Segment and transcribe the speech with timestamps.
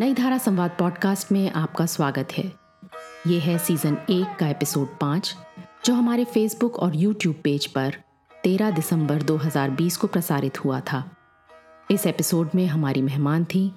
[0.00, 2.52] नई धारा संवाद पॉडकास्ट में आपका स्वागत है।
[3.26, 5.36] ये है सीज़न एक का एपिसोड पाँच,
[5.84, 7.96] जो हमारे फेसबुक और यूट्यूब पेज पर
[8.44, 11.10] 13 दिसंबर 2020 को प्रसारित हुआ था।
[11.90, 13.72] इस एपिसोड में हमारी मेहमान थी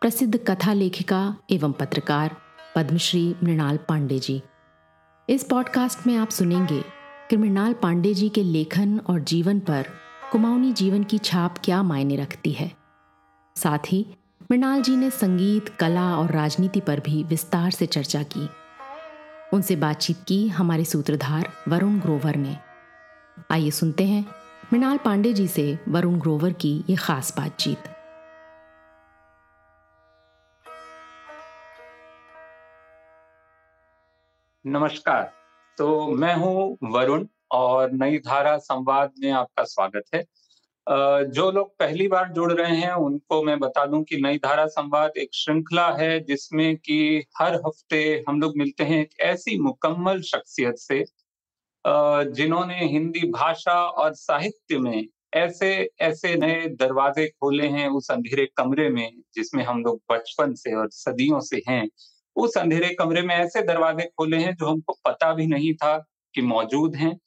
[0.00, 2.36] प्रसिद्ध कथा लेखिका एवं पत्रकार
[2.76, 4.42] पद्मश्री मृणाल पांडे जी।
[5.28, 6.84] इस पॉडकास्ट में आप सुनेंगे
[7.30, 9.86] कि मृणाल पांडे जी के लेखन और जीवन पर
[10.32, 12.72] कुमाऊनी जीवन की छाप क्या मायने रखती है।
[13.56, 14.06] साथ ही
[14.50, 18.48] मृणाल जी ने संगीत, कला और राजनीति पर भी विस्तार से चर्चा की।
[19.52, 22.56] उनसे बातचीत की हमारे सूत्रधार वरुण ग्रोवर ने।
[23.50, 24.24] आइए सुनते हैं
[24.72, 27.78] मृणाल पांडे जी से वरुण ग्रोवर की ये खास बातचीत।
[34.66, 35.32] नमस्कार।
[35.78, 40.24] तो मैं हूँ वरुण और नई धारा संवाद में आपका स्वागत है।
[40.86, 45.12] जो लोग पहली बार जुड़ रहे हैं, उनको मैं बता दूँ कि नई धारा संवाद
[45.18, 50.76] एक श्रृंखला है, जिसमें कि हर हफ़्ते हम लोग मिलते हैं एक ऐसी मुकम्मल शख्सियत
[50.78, 51.04] से
[52.34, 58.88] जिन्होंने हिंदी भाषा और साहित्य में ऐसे ऐसे नए दरवाजे खोले हैं उस अंधेरे कमरे
[58.90, 61.88] में, जिसमें हम लोग बचपन से और सदियों से हैं।
[62.36, 65.96] उस अंधेरे कमरे में ऐसे दरवाजे खोले हैं जो हमको पता भी नहीं था
[66.34, 67.18] कि मौजूद हैं।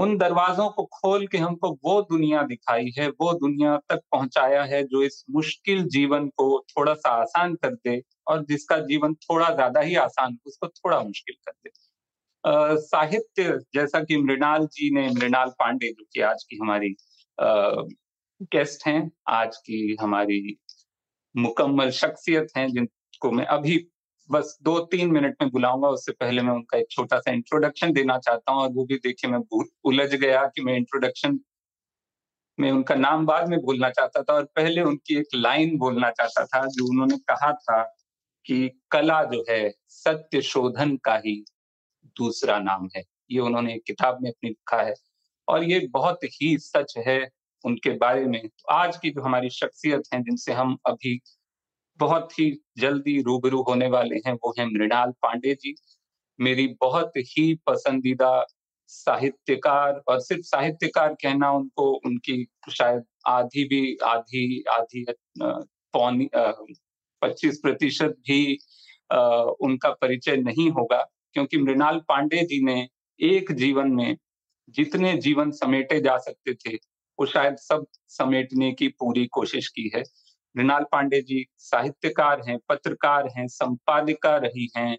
[0.00, 4.82] उन दरवाजों को खोल के हमको वो दुनिया दिखाई है, वो दुनिया तक पहुँचाया है
[4.84, 9.80] जो इस मुश्किल जीवन को थोड़ा सा आसान कर दे और जिसका जीवन थोड़ा ज़्यादा
[9.80, 11.70] ही आसान, उसको थोड़ा मुश्किल कर दे।
[12.80, 16.94] साहित्य जैसा कि मृणाल जी ने, मृणाल पांडे जो कि आज की हमारी
[18.52, 20.56] गेस्ट हैं, आज की हमारी
[21.34, 23.76] मुकम्मल शख्सियत हैं, जिनको मैं अभी
[24.30, 28.18] बस दो तीन मिनट में बुलाऊँगा, उससे पहले मैं उनका एक छोटा सा इंट्रोडक्शन देना
[28.18, 31.38] चाहता हूँ और वो भी देखिए मैं भूल, उलझ गया कि मैं इंट्रोडक्शन
[32.58, 36.44] में उनका नाम बाद में बोलना चाहता था और पहले उनकी एक लाइन बोलना चाहता
[36.46, 37.82] था जो उन्होंने कहा था
[38.46, 41.34] कि कला जो है, सत्य शोधन का ही
[42.16, 44.94] दूसरा नाम है। ये उन्होंने एक किताब में अपनी लिखा है
[45.48, 47.20] और ये बहुत ही सच है
[47.64, 51.20] उनके बारे में। तो आज की जो हमारी शख्सियत है जिनसे हम अभी
[52.00, 55.74] बहुत ही जल्दी रूबरू होने वाले हैं वो हैं मृणाल पांडे जी।
[56.40, 58.46] मेरी बहुत ही पसंदीदा
[58.88, 65.04] साहित्यकार और सिर्फ़ साहित्यकार कहना उनको उनकी शायद आधी भी आधी आधी
[65.42, 66.28] पौनी
[67.22, 68.58] पच्चीस प्रतिशत भी
[69.12, 69.18] आ,
[69.60, 72.88] उनका परिचय नहीं होगा क्योंकि मृणाल पांडे जी ने
[73.20, 74.16] एक जीवन में
[74.70, 76.74] जितने जीवन समेटे जा सकते थे
[77.18, 80.02] वो शायद सब समेटने की पूरी कोशिश की है।
[80.56, 84.96] मृणाल पांडे जी साहित्यकार हैं, पत्रकार हैं, संपादिका रही हैं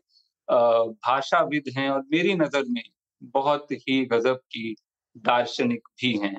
[0.48, 2.84] भाषाविद हैं और मेरी नज़र में
[3.34, 4.76] बहुत ही गजब की
[5.18, 6.38] दार्शनिक भी हैं।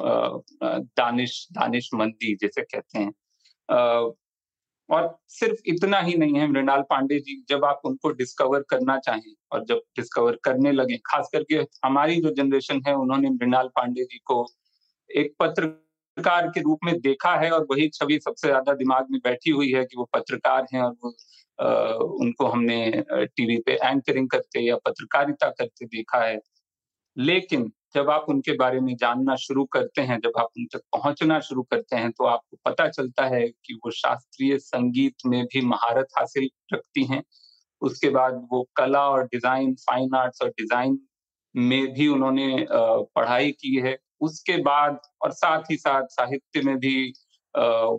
[0.00, 3.12] दानिश दानिश मंदी जैसे कहते हैं।
[4.88, 9.34] और सिर्फ़ इतना ही नहीं है मृणाल पांडे जी, जब आप उनको डिस्कवर करना चाहें
[9.52, 11.54] और जब डिस्कवर करने लगे, खास करके
[11.84, 14.46] हमारी जो जनरेशन है, उन्होंने मृणाल पांडे जी को
[15.10, 15.66] एक पत्र
[16.16, 19.70] पत्रकार के रूप में देखा है और वही छवि सबसे ज़्यादा दिमाग में बैठी हुई
[19.72, 21.14] है कि वो पत्रकार हैं और वो
[21.58, 26.38] आ, उनको हमने टीवी पे एंकरिंग करते या पत्रकारिता करते देखा है।
[27.16, 31.38] लेकिन जब आप उनके बारे में जानना शुरू करते हैं जब आप उन तक पहुँचना
[31.40, 36.08] शुरू करते हैं तो आपको पता चलता है कि वो शास्त्रीय संगीत में भी महारत
[36.18, 37.22] हासिल रखती हैं।
[37.82, 40.98] उसके बाद वो कला और डिज़ाइन फाइन आर्ट्स और डिज़ाइन
[41.54, 47.12] में भी उन्होंने पढ़ाई की है। उसके बाद और साथ ही साथ साहित्य में भी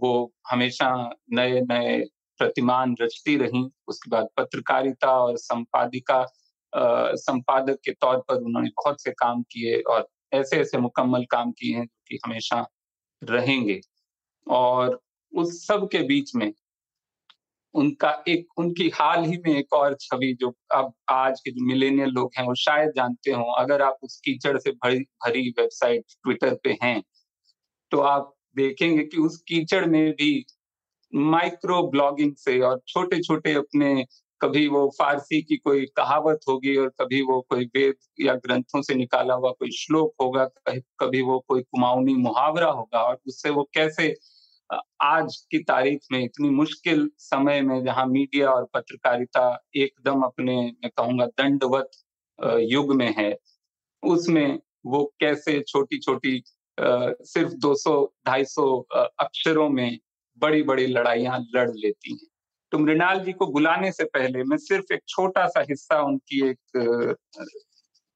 [0.01, 0.89] वो हमेशा
[1.33, 1.99] नए नए
[2.39, 6.25] प्रतिमान रचती रही। उसके बाद पत्रकारिता और संपादिका
[7.17, 11.75] संपादक के तौर पर उन्होंने बहुत से काम किए और ऐसे ऐसे मुकम्मल काम किए
[11.75, 12.65] हैं कि हमेशा
[13.21, 13.79] रहेंगे।
[14.47, 14.99] और
[15.33, 16.51] उस सब के बीच में
[17.73, 22.09] उनका एक, उनकी हाल ही में एक और छवि जो अब आज के जो मिलेनियल
[22.09, 26.55] लोग हैं, वो शायद जानते हो। अगर आप उस कीचड़ से भरी भरी वेबसाइट ट्विटर
[26.63, 27.03] पे हैं
[27.91, 30.45] तो आप देखेंगे कि उस कीचड़ में भी
[31.15, 34.05] माइक्रो ब्लॉगिंग से और छोटे छोटे अपने
[34.41, 38.95] कभी वो फारसी की कोई कहावत होगी और कभी वो कोई वेद या ग्रंथों से
[38.95, 44.15] निकाला हुआ कोई श्लोक होगा कभी वो कोई कुमाऊनी मुहावरा होगा और उससे वो कैसे
[45.01, 49.43] आज की तारीख में इतनी मुश्किल समय में जहाँ मीडिया और पत्रकारिता
[49.75, 51.91] एकदम अपने, मैं कहूँगा, दंडवत
[52.61, 53.37] युग में है,
[54.03, 56.43] उसमें वो कैसे छोटी छोटी
[56.77, 57.93] सिर्फ़ 200
[58.27, 58.83] 250
[59.19, 59.99] अक्षरों में
[60.37, 62.27] बड़ी बड़ी लड़ाइयाँ लड़ लेती हैं।
[62.71, 66.59] तो मृणाल जी को बुलाने से पहले मैं सिर्फ़ एक छोटा सा हिस्सा उनकी एक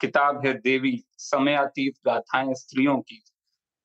[0.02, 3.24] किताब है, देवी समयातीत गाथाएँ, स्त्रियों की।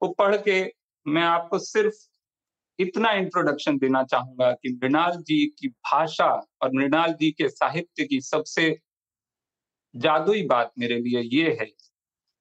[0.03, 0.63] वो पढ़ के
[1.07, 1.95] मैं आपको सिर्फ़
[2.79, 6.27] इतना इंट्रोडक्शन देना चाहूँगा कि मृणाल जी की भाषा
[6.63, 8.81] और मृणाल जी के साहित्य की सबसे
[9.97, 11.67] जादुई बात मेरे लिए ये है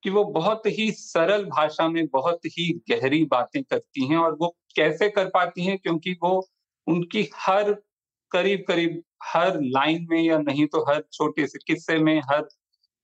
[0.02, 4.56] कि वो बहुत ही सरल भाषा में बहुत ही गहरी बातें करती हैं और वो
[4.76, 6.50] कैसे कर पाती हैं क्योंकि वो
[6.86, 7.82] उनकी हर
[8.30, 12.48] करीब करीब हर लाइन में या नहीं तो हर छोटे से किस्से में, हर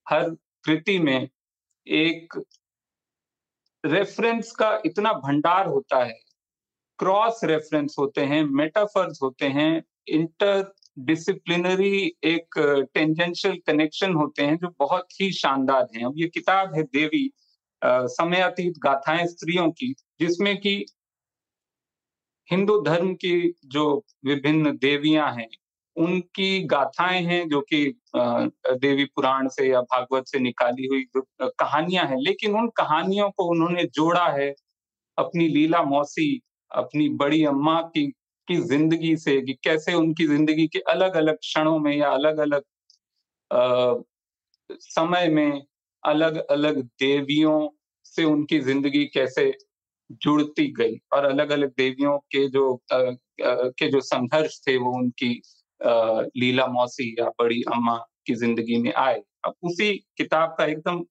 [0.09, 0.31] हर
[0.65, 1.29] कृति में
[1.87, 2.45] एक
[3.85, 6.22] रेफरेंस का इतना भंडार होता है
[7.03, 12.59] क्रॉस रेफरेंस होते हैं मेटाफर्स होते हैं इंटर डिसिप्लिनरी एक
[12.95, 17.31] टेंजेंशियल कनेक्शन होते हैं जो बहुत ही शानदार हैं। अब ये किताब है देवी
[17.85, 20.87] समयातीत गाथाएँ स्त्रियों की, जिसमें कि
[22.51, 25.49] हिंदू धर्म की जो विभिन्न देवियाँ हैं,
[25.97, 27.85] उनकी गाथाएँ हैं जो कि
[28.17, 31.07] देवी पुराण से या भागवत से निकाली हुई
[31.43, 34.55] कहानियाँ हैं। लेकिन उन कहानियों को उन्होंने जोड़ा है
[35.19, 36.41] अपनी लीला मौसी
[36.75, 38.07] अपनी बड़ी अम्मा की
[38.49, 42.63] की ज़िंदगी से कि कैसे उनकी ज़िंदगी के अलग अलग क्षणों में या अलग अलग
[44.71, 45.63] समय में
[46.03, 47.69] अलग अलग देवियों
[48.07, 49.53] से उनकी ज़िंदगी कैसे
[50.23, 53.05] जुड़ती गई और अलग अलग देवियों के जो आ, आ,
[53.45, 55.33] के जो संघर्ष थे वो उनकी
[55.81, 57.97] आ, लीला मौसी या बड़ी अम्मा
[58.27, 61.05] की ज़िंदगी में आए। अब उसी किताब का एकदम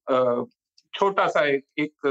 [0.93, 2.07] छोटा सा एक, एक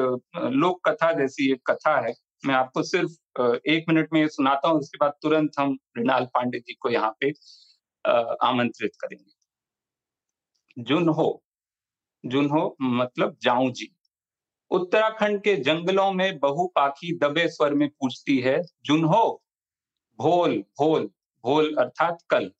[0.55, 4.98] लोक कथा जैसी एक कथा है। मैं आपको सिर्फ़ एक मिनट में सुनाता हूँ, उसके
[5.00, 7.31] बाद तुरंत हम मृणाल पांडे जी को यहाँ पे
[8.42, 9.32] आमंत्रित करेंगे।
[10.76, 11.42] जुनहो
[12.25, 13.90] जुनहो मतलब जाऊँ जी।
[14.70, 19.22] उत्तराखंड के जंगलों में बहु पाखी दबे स्वर में पूछती है जुनहो
[20.19, 21.10] भोल भोल
[21.44, 22.50] भोल अर्थात कल।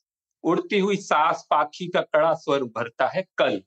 [0.44, 3.61] उड़ती हुई सास पाखी का कड़ा स्वर भरता है कल।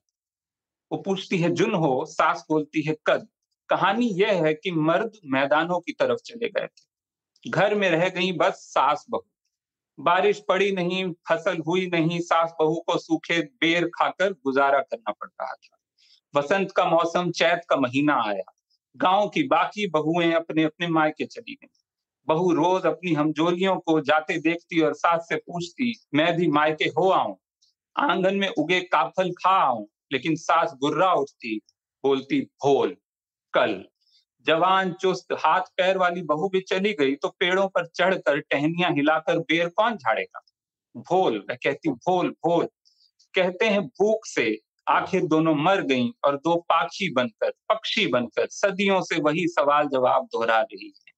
[0.90, 3.26] वो पूछती है, जुन हो, सास बोलती है कल।
[3.68, 6.94] कहानी यह है कि मर्द मैदानों की तरफ़ चले गए थे।
[7.50, 9.26] घर में रह गई बस सास बहू।
[10.00, 15.28] बारिश पड़ी नहीं, फ़सल हुई नहीं, सास बहू को सूखे बेर खाकर गुजारा करना पड़
[15.28, 15.78] रहा था।
[16.34, 18.52] बसंत का मौसम, चैत का महीना आया।
[18.96, 21.68] गाँव की बाकी बहुएँ अपने अपने मायके चली गईं।
[22.28, 27.10] बहू रोज अपनी हमजोलियों को जाते देखती और सास से पूछती, मैं भी मायके हो
[27.10, 27.36] आऊँ?
[27.96, 29.88] आँगन में उगे काफल खा आऊँ?
[30.12, 31.60] लेकिन सास गुर्रा उठती,
[32.02, 32.96] बोलती, भोल
[33.54, 33.84] कल।
[34.46, 39.38] जवान चुस्त, हाथ पैर वाली बहू भी चली गई तो पेड़ों पर चढ़कर टहनियाँ हिलाकर
[39.38, 40.40] बेर कौन झाड़ेगा?
[40.96, 42.68] भोल, मैं कहती भोल भोल।
[43.34, 49.00] कहते हैं, भूख से आखिर दोनों मर गईं और दो पाखी बनकर, पक्षी बनकर, सदियों
[49.00, 51.12] से वही सवाल जवाब दोहरा रही है।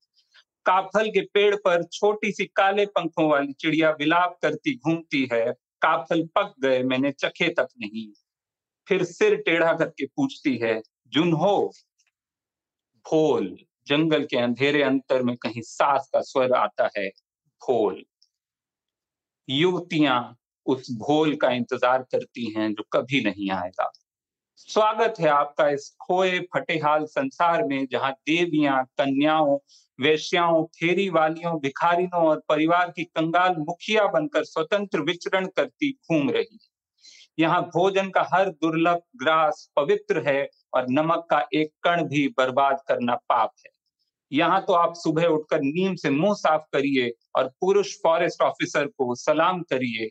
[0.66, 5.52] काफल के पेड़ पर छोटी सी काले पंखों वाली चिड़िया विलाप करती घूमती है,
[5.82, 8.08] काफल पक गए, मैंने चखे तक नहीं।
[8.88, 11.72] फिर सिर टेढ़ा करके पूछती है, जुनहो
[13.06, 17.08] भोल जंगल के अंधेरे अंतर में कहीं सास का स्वर आता है
[17.62, 18.05] भोल
[19.49, 20.37] युवतियाँ
[20.67, 23.91] उस भोल का इंतज़ार करती हैं जो कभी नहीं आएगा।
[24.55, 29.58] स्वागत है आपका इस खोए फटेहाल संसार में, जहाँ देवियाँ, कन्याओं,
[30.00, 36.58] वेश्याओं, फेरी वालियों, भिखारिनों और परिवार की कंगाल मुखिया बनकर स्वतंत्र विचरण करती घूम रही
[36.62, 36.75] है।
[37.38, 42.81] यहाँ भोजन का हर दुर्लभ ग्रास पवित्र है और नमक का एक कण भी बर्बाद
[42.88, 43.70] करना पाप है।
[44.32, 49.15] यहाँ तो आप सुबह उठकर नीम से मुँह साफ़ करिए और पुरुष फॉरेस्ट ऑफिसर को
[49.17, 50.10] सलाम करिए,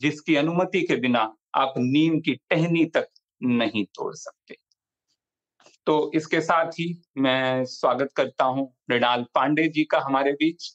[0.00, 3.08] जिसकी अनुमति के बिना आप नीम की टहनी तक
[3.40, 4.56] नहीं तोड़ सकते।
[5.86, 6.86] तो इसके साथ ही
[7.18, 10.74] मैं स्वागत करता हूँ मृणाल पांडे जी का हमारे बीच।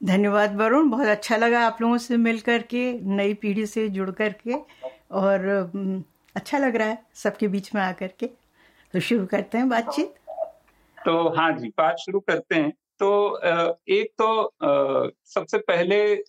[0.00, 4.54] धन्यवाद वरुण, बहुत अच्छा लगा आप लोगों से मिल करके नई पीढ़ी से जुड़ करके,
[5.12, 5.72] और
[6.36, 8.26] अच्छा लग रहा है सबके बीच में आकर के।
[8.94, 10.14] तो शुरू करते हैं बातचीत।
[11.04, 13.38] तो हाँ जी बात शुरू करते हैं। तो
[13.88, 14.54] एक तो
[15.24, 16.24] सबसे पहले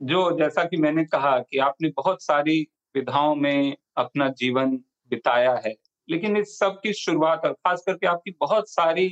[0.00, 4.76] जो जैसा कि मैंने कहा कि आपने बहुत सारी विधाओं में अपना जीवन
[5.10, 5.74] बिताया है
[6.08, 9.08] लेकिन इस सब की शुरुआत और खास करके आपकी बहुत सारी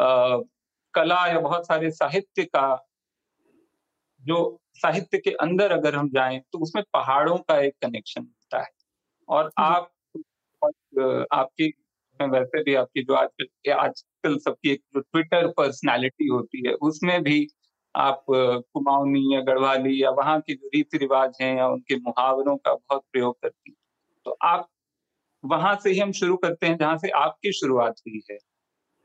[0.00, 0.38] आ,
[0.94, 2.88] कला या बहुत सारे साहित्य का
[4.20, 8.26] जो साहित्य के अंदर अगर हम जाएँ तो उसमें पहाड़ों का एक कनेक्शन
[9.28, 9.90] और आप
[11.32, 11.72] आपकी
[12.20, 17.46] वैसे भी आपकी जो आजकल आजकल सबकी एक जो ट्विटर पर्सनालिटी होती है उसमें भी
[17.94, 22.74] आप कुमाऊनी या गढ़वाली या वहाँ की जो रीति रिवाज हैं या उनके मुहावरों का
[22.74, 23.76] बहुत प्रयोग करती हैं।
[24.26, 24.68] तो आप
[25.44, 28.38] वहाँ से ही हम शुरू करते हैं जहाँ से आपकी शुरुआत हुई है।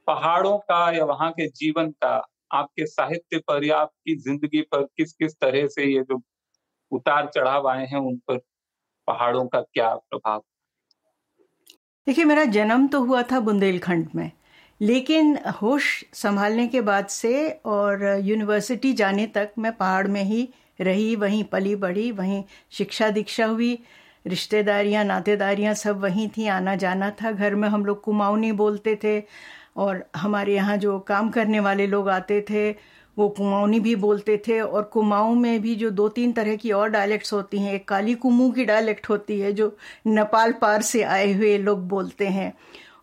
[0.07, 2.15] पहाड़ों का या वहाँ के जीवन का
[2.53, 6.21] आपके साहित्य पर या आपकी ज़िंदगी पर किस किस तरह से ये जो
[6.91, 8.39] उतार चढ़ाव आए हैं उन पर?
[9.07, 10.43] पहाड़ों का क्या प्रभाव?
[12.07, 14.31] देखिए, मेरा जन्म तो हुआ था बुंदेलखंड में,
[14.81, 20.47] लेकिन होश संभालने के बाद से और यूनिवर्सिटी जाने तक मैं पहाड़ में ही
[20.79, 23.77] रही, वहीं पली बढ़ी, वहीं शिक्षा दीक्षा हुई,
[24.25, 29.19] रिश्तेदारियाँ, नातेदारियाँ सब वहीं थी आना जाना था। घर में हम लोग कुमाऊनी बोलते थे
[29.77, 32.71] और हमारे यहाँ जो काम करने वाले लोग आते थे
[33.17, 36.89] वो कुमाऊनी भी बोलते थे और कुमाऊं में भी जो दो तीन तरह की और
[36.89, 39.77] डायलेक्ट्स होती हैं, एक काली कुमू की डायलेक्ट होती है, जो
[40.07, 42.53] नेपाल पार से आए हुए लोग बोलते हैं,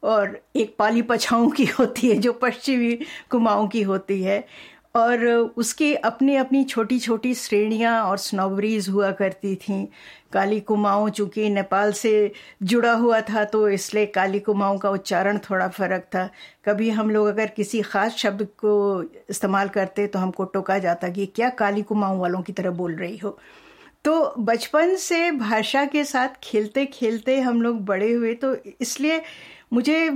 [0.02, 2.98] और एक पाली पछाऊ की होती है, जो पश्चिमी
[3.30, 4.44] कुमाऊं की होती है।
[4.94, 5.24] और
[5.56, 9.86] उसकी अपनी अपनी छोटी छोटी श्रेणियाँ और स्नोबरीज हुआ करती थीं।
[10.32, 15.68] काली कुमाऊँ चूँकि नेपाल से जुड़ा हुआ था तो इसलिए काली कुमाऊँ का उच्चारण थोड़ा
[15.68, 16.28] फ़र्क था।
[16.64, 21.26] कभी हम लोग अगर किसी ख़ास शब्द को इस्तेमाल करते तो हमको टोका जाता कि
[21.26, 23.38] क्या काली कुमाऊँ वालों की तरह बोल रही हो।
[24.04, 29.20] तो बचपन से भाषा के साथ खेलते खेलते हम लोग बड़े हुए तो इसलिए
[29.72, 30.08] मुझे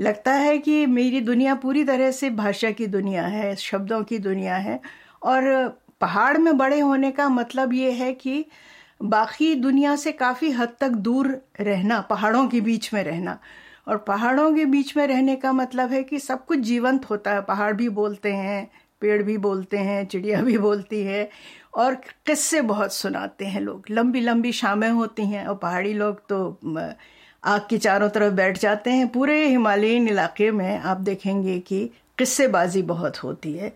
[0.00, 4.56] लगता है कि मेरी दुनिया पूरी तरह से भाषा की दुनिया है, शब्दों की दुनिया
[4.56, 4.80] है।
[5.22, 5.68] और
[6.00, 8.44] पहाड़ में बड़े होने का मतलब ये है कि
[9.02, 13.38] बाकी दुनिया से काफ़ी हद तक दूर रहना, पहाड़ों के बीच में रहना।
[13.88, 17.42] और पहाड़ों के बीच में रहने का मतलब है कि सब कुछ जीवंत होता है।
[17.42, 21.30] पहाड़ भी बोलते हैं, पेड़ भी बोलते हैं, चिड़िया भी बोलती है
[21.74, 26.60] और किस्से बहुत सुनाते हैं लोग। लंबी लंबी शामें होती हैं और पहाड़ी लोग तो
[27.44, 32.82] आग के चारों तरफ़ बैठ जाते हैं। पूरे हिमालयन इलाके में आप देखेंगे कि किस्सेबाजी
[32.84, 33.72] बहुत होती है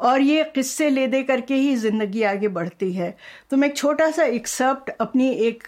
[0.00, 3.14] और ये किस्से ले दे करके ही ज़िंदगी आगे बढ़ती है।
[3.50, 5.62] तो मैं एक छोटा सा एक्सप्ट अपनी एक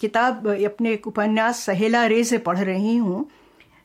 [0.00, 3.28] किताब, अपने एक उपन्यास सहेला रे से पढ़ रही हूँ,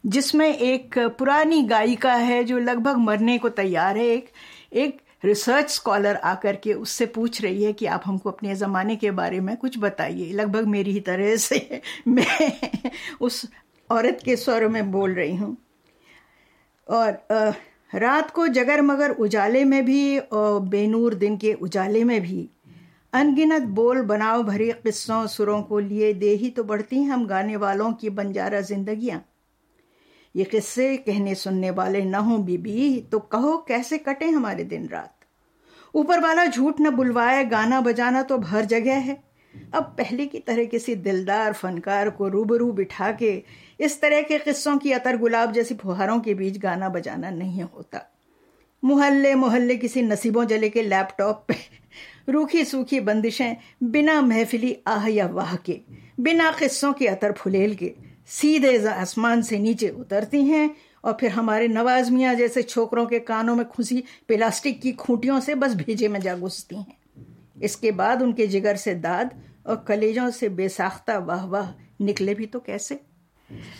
[0.03, 4.29] जिसमें एक पुरानी गायिका है जो लगभग मरने को तैयार है। एक
[4.74, 9.12] एक रिसर्च स्कॉलर आकर के उससे पूछ रही है कि आप हमको अपने ज़माने के
[9.12, 12.51] बारे में कुछ बताइए। लगभग मेरी ही तरह से मैं
[13.22, 13.46] उस
[13.90, 15.58] औरत के स्वर में बोल रही हूँ।
[16.88, 17.22] और
[17.96, 22.50] रात को जगर मगर उजाले में भी और बेनूर दिन के उजाले में भी
[23.13, 27.92] अनगिनत बोल बनाव भरे किस्सों सुरों को लिए दे ही तो बढ़ती हम गाने वालों
[27.94, 29.22] की बंजारा जिंदगियाँ।
[30.36, 35.14] ये किस्से कहने सुनने वाले न हो बीबी तो कहो कैसे कटे हमारे दिन रात?
[35.94, 39.24] ऊपर वाला झूठ न बुलवाए, गाना बजाना तो भर जगह है।
[39.74, 43.32] अब पहले की तरह किसी दिलदार फनकार को रूबरू बिठा के
[43.80, 48.02] इस तरह के किस्सों की अतर गुलाब जैसी फुहारों के बीच गाना बजाना नहीं होता।
[48.84, 51.56] मोहल्ले मोहल्ले किसी नसीबों जले के लैपटॉप पे
[52.30, 55.80] रूखी सूखी बंदिशें बिना महफिली आह या वाह के,
[56.20, 57.94] बिना किस्सों के अतर फुलेल के
[58.28, 60.70] सीधे आसमान से नीचे उतरती हैं
[61.04, 65.56] और फिर हमारे नवाज़ मियाँ जैसे छोकरों के कानों में खुशी प्लास्टिक की खूंटियों से
[65.56, 66.98] बस भेजे में जा घुसती हैं।
[67.63, 69.34] इसके बाद उनके जिगर से दाद
[69.68, 73.00] और कलेजों से बेसाख्ता वाह वाह निकले भी तो कैसे?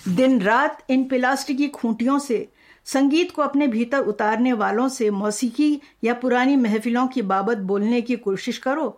[0.08, 2.48] दिन रात इन प्लास्टिक की खूंटियों से
[2.86, 8.16] संगीत को अपने भीतर उतारने वालों से मौसीकी या पुरानी महफिलों की बाबत बोलने की
[8.16, 8.90] कोशिश करो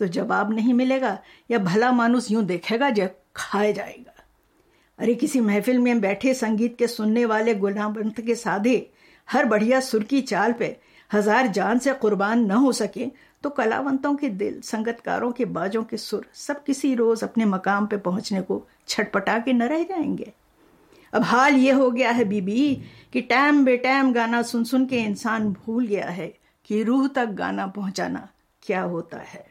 [0.00, 1.18] तो जवाब नहीं मिलेगा
[1.50, 4.11] या भला मानुस यूँ देखेगा जब खाए जाएगा।
[5.02, 8.90] अरे किसी महफिल में बैठे संगीत के सुनने वाले गुलामबंत के साधे,
[9.28, 10.76] हर बढ़िया सुर की चाल पे
[11.12, 13.06] हज़ार जान से कुर्बान न हो सके
[13.44, 17.96] तो कलावंतों के दिल, संगतकारों के बाजों के सुर, सब किसी रोज अपने मकाम पे
[17.96, 20.32] पहुँचने को छटपटा के न रह जाएँगे।
[21.12, 22.82] अब हाल ये हो गया है बीबी,
[23.12, 27.66] कि टैम बेटैम गाना सुन सुन के इंसान भूल गया है, कि रूह तक गाना
[27.66, 28.28] पहुंचाना
[28.62, 29.44] क्या होता है।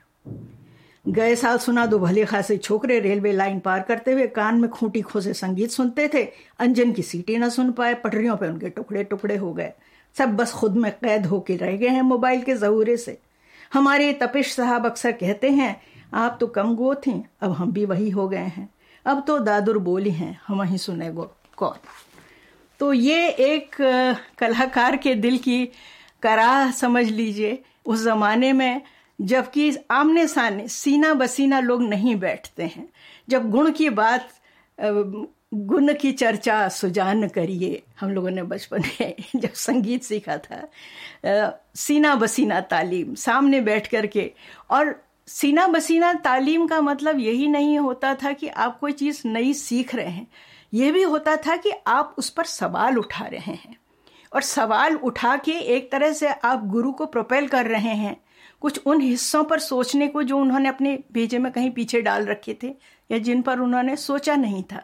[1.05, 5.01] गए साल सुना दो भले खासे छोकरे रेलवे लाइन पार करते हुए कान में खूंटी
[5.01, 6.23] खोसे संगीत सुनते थे,
[6.59, 9.71] अंजन की सीटें न सुन पाए, पटरियों पे उनके टुकड़े टुकड़े हो गए।
[10.17, 13.17] सब बस खुद में कैद होके रह गए हैं मोबाइल के जहूरे से।
[13.73, 15.81] हमारे तपिश साहब अक्सर कहते हैं,
[16.13, 18.69] आप तो कम गो थी, अब हम भी वही हो गए हैं।
[19.05, 21.77] अब तो दादुर बोली हैं हम वही सुने गो कौन?
[22.79, 23.75] तो ये एक,
[24.37, 25.65] कलाकार के दिल की
[26.21, 28.81] कराह समझ लीजिए, उस जमाने में
[29.21, 32.89] जबकि आमने सामने सीना बसीना लोग नहीं बैठते हैं।
[33.29, 34.29] जब गुण की बात
[35.53, 40.67] गुण की चर्चा सुजान करिए, हम लोगों ने बचपन में जब संगीत सीखा था
[41.75, 44.33] सीना बसीना तालीम, सामने बैठ कर के
[44.69, 49.53] और सीना बसीना तालीम का मतलब यही नहीं होता था कि आप कोई चीज़ नई
[49.53, 50.27] सीख रहे हैं।
[50.73, 53.75] यह भी होता था कि आप उस पर सवाल उठा रहे हैं।
[54.35, 58.17] और सवाल उठा के एक तरह से आप गुरु को प्रोपेल कर रहे हैं।
[58.61, 62.57] कुछ उन हिस्सों पर सोचने को जो उन्होंने अपने भेजे में कहीं पीछे डाल रखे
[62.63, 62.67] थे
[63.09, 64.83] या जिन पर उन्होंने सोचा नहीं था।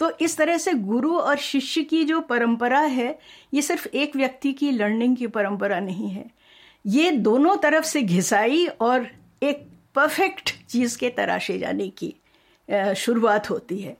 [0.00, 3.18] तो इस तरह से गुरु और शिष्य की जो परंपरा है,
[3.54, 6.24] ये सिर्फ़ एक व्यक्ति की लर्निंग की परंपरा नहीं है।
[6.84, 9.06] ये दोनों तरफ़ से घिसाई और
[9.42, 12.14] एक परफेक्ट चीज़ के तराशे जाने की
[12.96, 13.96] शुरुआत होती है।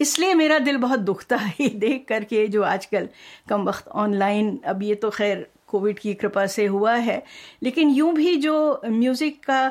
[0.00, 3.08] इसलिए मेरा दिल बहुत दुखता है देख करके जो आजकल
[3.48, 7.22] कम वक्त ऑनलाइन अब ये तो खैर कोविड की कृपा से हुआ है।
[7.62, 9.66] लेकिन यूँ भी जो म्यूज़िक का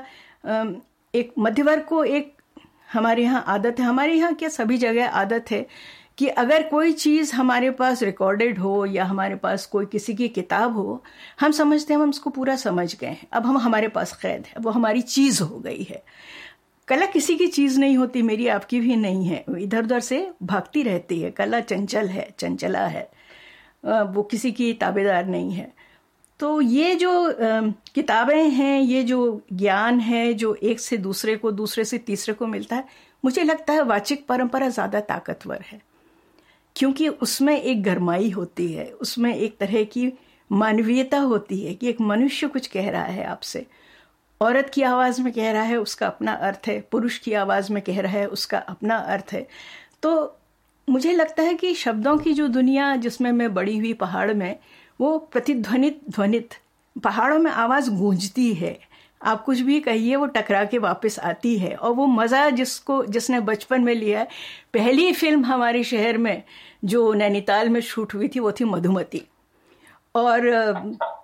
[1.14, 2.34] एक मध्यवर्ग को एक
[2.94, 5.66] हमारे यहाँ आदत है, हमारे यहाँ क्या सभी जगह आदत है
[6.18, 10.76] कि अगर कोई चीज़ हमारे पास रिकॉर्डेड हो या हमारे पास कोई किसी की किताब
[10.76, 11.04] हो,
[11.40, 14.62] हम समझते हैं, हम उसको पूरा समझ गए हैं। अब हम हमारे पास कैद है
[14.62, 16.04] वो हमारी चीज़ हो गई है।
[16.88, 20.84] कला किसी की चीज़ नहीं होती, मेरी आपकी भी नहीं है। इधर उधर से भागती
[20.84, 23.10] रहती है, कला चंचल है, चंचला है।
[23.86, 25.72] वो किसी की ताबेदार नहीं है।
[26.42, 27.34] तो ये जो
[27.96, 32.48] किताबें हैं, ये जो ज्ञान है, जो एक से दूसरे को, दूसरे से तीसरे को
[32.48, 32.86] मिलता है,
[33.26, 35.82] मुझे लगता है वाचिक परंपरा ज़्यादा ताकतवर है।
[36.76, 40.14] क्योंकि उसमें एक गरमाई होती है, उसमें एक तरह की
[40.52, 43.66] मानवीयता होती है कि एक मनुष्य कुछ कह रहा है आपसे।
[44.42, 47.84] औरत की आवाज़ में कह रहा है, उसका अपना अर्थ है। पुरुष की आवाज़ में
[47.84, 49.48] कह रहा है, उसका अपना अर्थ है।
[50.04, 50.38] तो
[50.90, 54.60] मुझे लगता है कि शब्दों की जो दुनिया जिसमें मैं बड़ी हुई पहाड़ में
[55.02, 56.54] वो प्रतिध्वनित ध्वनित।
[56.96, 58.80] पहाड़ों में आवाज़ गूंजती है।
[59.22, 63.40] आप कुछ भी कहिए वो टकरा के वापस आती है। और वो मज़ा जिसको जिसने
[63.40, 64.28] बचपन में लिया है।
[64.74, 66.44] पहली फ़िल्म हमारे शहर में
[66.86, 69.24] जो नैनीताल में शूट हुई थी वो थी मधुमती।
[70.16, 70.42] और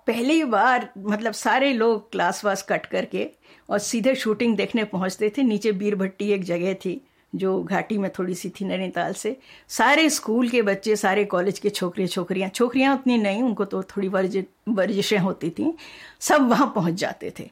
[0.06, 3.28] पहली बार मतलब सारे लोग क्लास वास कट करके
[3.70, 7.00] और सीधे शूटिंग देखने पहुँचते थे। नीचे बीर भट्टी एक जगह थी।
[7.34, 9.36] जो घाटी में थोड़ी सी थी नैनीताल से।
[9.68, 14.08] सारे स्कूल के बच्चे, सारे कॉलेज के छोकरे छोकरियाँ छोकरियाँ उतनी नहीं, उनको तो थोड़ी
[14.08, 15.74] वर्ज, वर्जिशें होती थी,
[16.20, 17.50] सब वहाँ पहुँच जाते थे।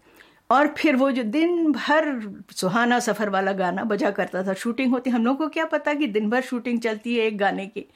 [0.50, 2.04] और फिर वो जो दिन भर
[2.52, 6.06] सुहाना सफ़र वाला गाना बजा करता था, शूटिंग होती, हम लोग को क्या पता कि
[6.06, 7.86] दिन भर शूटिंग चलती है एक गाने की।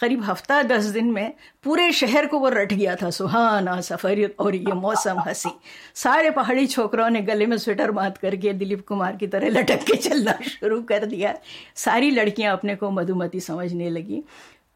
[0.00, 1.32] करीब हफ़्ता दस दिन में
[1.64, 5.50] पूरे शहर को वो रट गया था, सुहाना सफ़र और ये मौसम हँसी।
[5.94, 9.96] सारे पहाड़ी छोकरों ने गले में स्वेटर बाँध करके दिलीप कुमार की तरह लटक के
[9.96, 11.34] चलना शुरू कर दिया।
[11.76, 14.22] सारी लड़कियाँ अपने को मधुमती समझने लगी।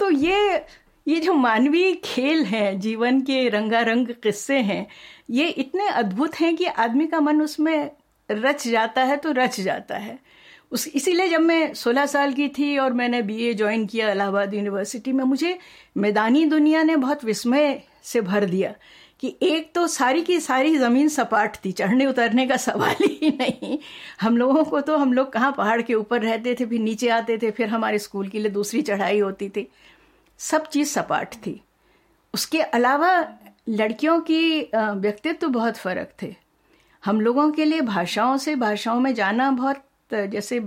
[0.01, 0.65] तो ये
[1.07, 4.87] ये जो मानवीय खेल हैं, जीवन के रंगारंग किस्से हैं,
[5.31, 7.91] ये इतने अद्भुत हैं कि आदमी का मन उसमें
[8.31, 10.19] रच जाता है तो रच जाता है।
[10.75, 15.13] उस, इसीलिए जब मैं 16 साल की थी और मैंने बीए ज्वाइन किया इलाहाबाद यूनिवर्सिटी
[15.13, 15.59] में, मुझे
[15.97, 18.75] मैदानी दुनिया ने बहुत विस्मय से भर दिया
[19.21, 23.79] कि एक तो सारी की सारी ज़मीन सपाट थी, चढ़ने उतरने का सवाल ही नहीं।
[24.21, 27.39] हम लोगों को तो हम लोग कहाँ पहाड़ के ऊपर रहते थे, फिर नीचे आते
[27.39, 29.69] थे, फिर हमारे स्कूल के लिए दूसरी चढ़ाई होती थी।
[30.39, 31.61] सब चीज़ सपाट थी।
[32.35, 33.17] उसके अलावा
[33.69, 36.35] लड़कियों की व्यक्तित्व तो बहुत फ़र्क थे।
[37.03, 40.61] हम लोगों के लिए भाषाओं से, भाषाओं में जाना बहुत जैसे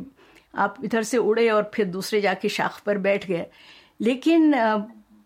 [0.56, 3.46] आप इधर से उड़े और फिर दूसरे जाके शाख पर बैठ गए।
[4.02, 4.54] लेकिन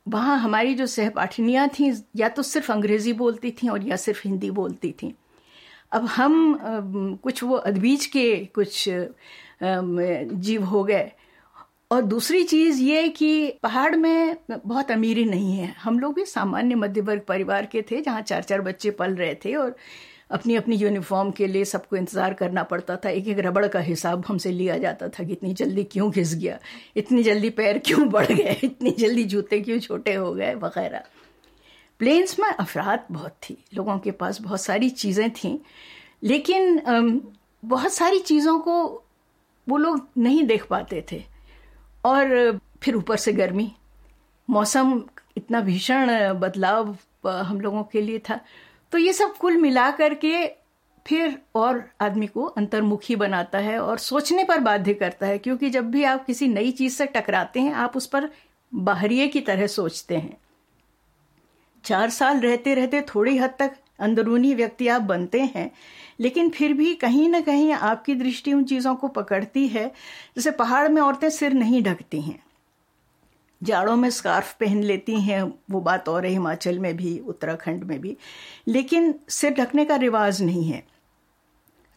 [0.05, 4.51] वहाँ हमारी जो सहपाठिनियाँ थीं, या तो सिर्फ़ अंग्रेज़ी बोलती थीं और या सिर्फ़ हिंदी
[4.51, 5.11] बोलती थीं।
[5.91, 8.83] अब हम कुछ वो अदबीज के कुछ
[9.63, 11.11] जीव हो गए।
[11.91, 16.75] और दूसरी चीज़ ये कि पहाड़ में बहुत अमीरी नहीं है। हम लोग भी सामान्य
[16.75, 19.75] मध्य वर्ग परिवार के थे, जहाँ चार चार बच्चे पल रहे थे और
[20.31, 24.23] अपनी अपनी यूनिफॉर्म के लिए सबको इंतज़ार करना पड़ता था। एक एक रबड़ का हिसाब
[24.27, 26.59] हमसे लिया जाता था कि इतनी जल्दी क्यों घिस गया?
[26.97, 28.57] इतनी जल्दी पैर क्यों बढ़ गए?
[28.63, 30.53] इतनी जल्दी जूते क्यों छोटे हो गए?
[30.55, 31.03] वगैरह।
[31.99, 35.57] प्लेन्स में अफराद बहुत थी। लोगों के पास बहुत सारी चीज़ें थीं।
[36.23, 36.81] लेकिन
[37.63, 38.81] बहुत सारी चीज़ों को
[39.67, 41.23] वो लोग नहीं देख पाते थे।
[42.05, 43.71] और फिर ऊपर से गर्मी।
[44.49, 45.03] मौसम
[45.37, 48.39] इतना भीषण, बदलाव हम लोगों के लिए था।
[48.91, 50.47] तो ये सब कुल मिला करके
[51.05, 55.89] फिर और आदमी को अंतर्मुखी बनाता है और सोचने पर बाध्य करता है, क्योंकि जब
[55.91, 58.29] भी आप किसी नई चीज़ से टकराते हैं, आप उस पर
[58.71, 60.37] बाहरिए की तरह सोचते हैं।
[61.83, 65.71] चार साल रहते रहते थोड़ी हद तक अंदरूनी व्यक्ति आप बनते हैं,
[66.19, 69.87] लेकिन फिर भी कहीं ना कहीं आपकी दृष्टि उन चीज़ों को पकड़ती है,
[70.35, 72.41] जैसे पहाड़ में औरतें सिर नहीं ढकती हैं।
[73.63, 78.01] जाड़ों में स्कार्फ पहन लेती हैं, वो बात और है हिमाचल में भी, उत्तराखंड में
[78.01, 78.17] भी।
[78.67, 80.83] लेकिन सिर ढकने का रिवाज नहीं है।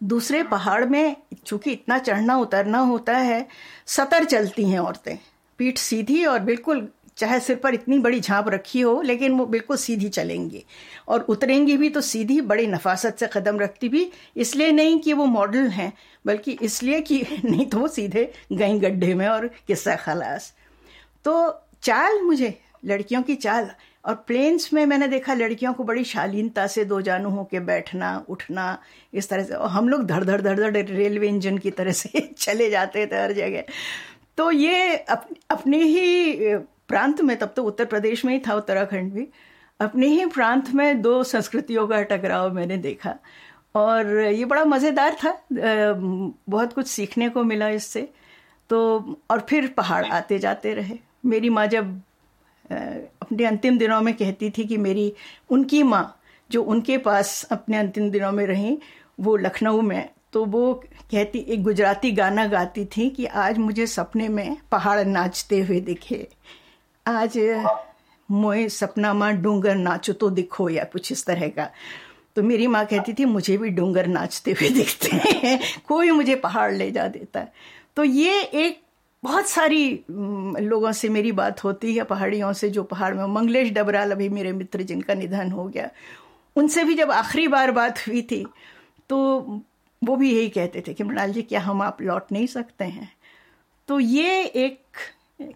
[0.03, 3.49] दूसरे पहाड़ में चूँकि इतना चढ़ना, उतरना होता है,
[3.87, 5.19] सतर चलती हैं औरतें।
[5.59, 9.77] पीठ सीधी और बिल्कुल चाहे सिर पर इतनी बड़ी झांप रखी हो, लेकिन वो बिल्कुल
[9.77, 10.65] सीधी चलेंगी।
[11.09, 15.25] और उतरेंगी भी तो सीधी, बड़ी नफासत से कदम रखती भी, इसलिए नहीं कि वो
[15.25, 15.93] मॉडल हैं,
[16.27, 20.55] बल्कि इसलिए कि नहीं तो वो सीधे गई गड्ढे में और किस्सा खलास।
[21.25, 21.33] तो
[21.83, 23.71] चाल मुझे लड़कियों की चाल।
[24.05, 28.67] और प्लेन्स में मैंने देखा लड़कियों को बड़ी शालीनता से दो जानू होके बैठना उठना
[29.15, 32.21] इस तरह से। और हम लोग धड़ धड़ धड़ धड़ रेलवे इंजन की तरह से
[32.39, 33.65] चले जाते थे हर जगह।
[34.39, 36.57] तो ये अप, अपने ही
[36.89, 39.27] प्रांत में तब तो उत्तर प्रदेश में ही था उत्तराखंड भी।
[39.81, 43.15] अपने ही प्रांत में दो संस्कृतियों का टकराव मैंने देखा।
[43.75, 48.09] और ये बड़ा मज़ेदार था। बहुत कुछ सीखने को मिला इससे।
[48.71, 48.79] तो
[49.31, 52.01] और फिर पहाड़ आते जाते रहे। मेरी माँ जब
[53.23, 55.13] अपने अंतिम दिनों में कहती थी कि मेरी,
[55.51, 58.79] उनकी माँ जो उनके पास अपने अंतिम दिनों में रही,
[59.21, 60.73] वो लखनऊ में तो वो
[61.11, 66.27] कहती, एक गुजराती गाना गाती थी कि आज मुझे सपने में पहाड़ नाचते हुए दिखे।
[67.07, 67.39] आज
[68.29, 71.71] मोए सपना माँ डूंगर नाचो तो दिखो या कुछ इस तरह का।
[72.37, 76.73] तो मेरी माँ कहती थी, मुझे भी डूंगर नाचते हुए दिखते हैं, कोई मुझे पहाड़
[76.73, 77.53] ले जा देता। है
[77.97, 78.84] तो ये एक
[79.25, 84.13] बहुत सारी लोगों से मेरी बात होती है, पहाड़ियों से जो पहाड़ में मंगलेश डबराल
[84.13, 85.89] अभी मेरे मित्र जिनका निधन हो गया।
[86.57, 88.45] उनसे भी जब आखिरी बार बात हुई थी
[89.11, 89.19] तो
[90.03, 93.11] वो भी यही कहते थे कि मृणाल जी, क्या हम आप लौट नहीं सकते हैं?
[93.89, 94.79] तो ये एक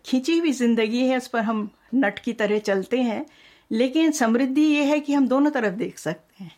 [0.06, 3.24] खींची हुई ज़िंदगी है, इस पर हम नट की तरह चलते हैं,
[3.70, 6.52] लेकिन समृद्धि ये है कि हम दोनों तरफ़ देख सकते हैं।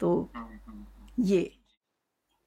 [0.00, 0.28] तो
[1.20, 1.50] ये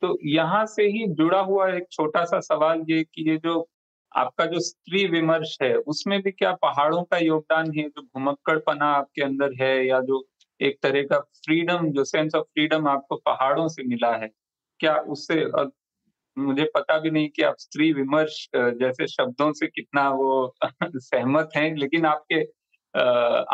[0.01, 3.67] तो यहाँ से ही जुड़ा हुआ एक छोटा सा सवाल ये कि ये जो
[4.11, 7.87] आपका जो स्त्री विमर्श है, उसमें भी क्या पहाड़ों का योगदान है?
[7.89, 10.23] जो घुमक्कड़पना आपके अंदर है या जो
[10.59, 14.29] एक तरह का फ्रीडम जो सेंस ऑफ़ फ्रीडम आपको पहाड़ों से मिला है,
[14.79, 15.45] क्या उससे
[16.37, 20.53] मुझे पता भी नहीं कि आप स्त्री विमर्श जैसे शब्दों से कितना वो
[20.85, 22.41] सहमत हैं, लेकिन आपके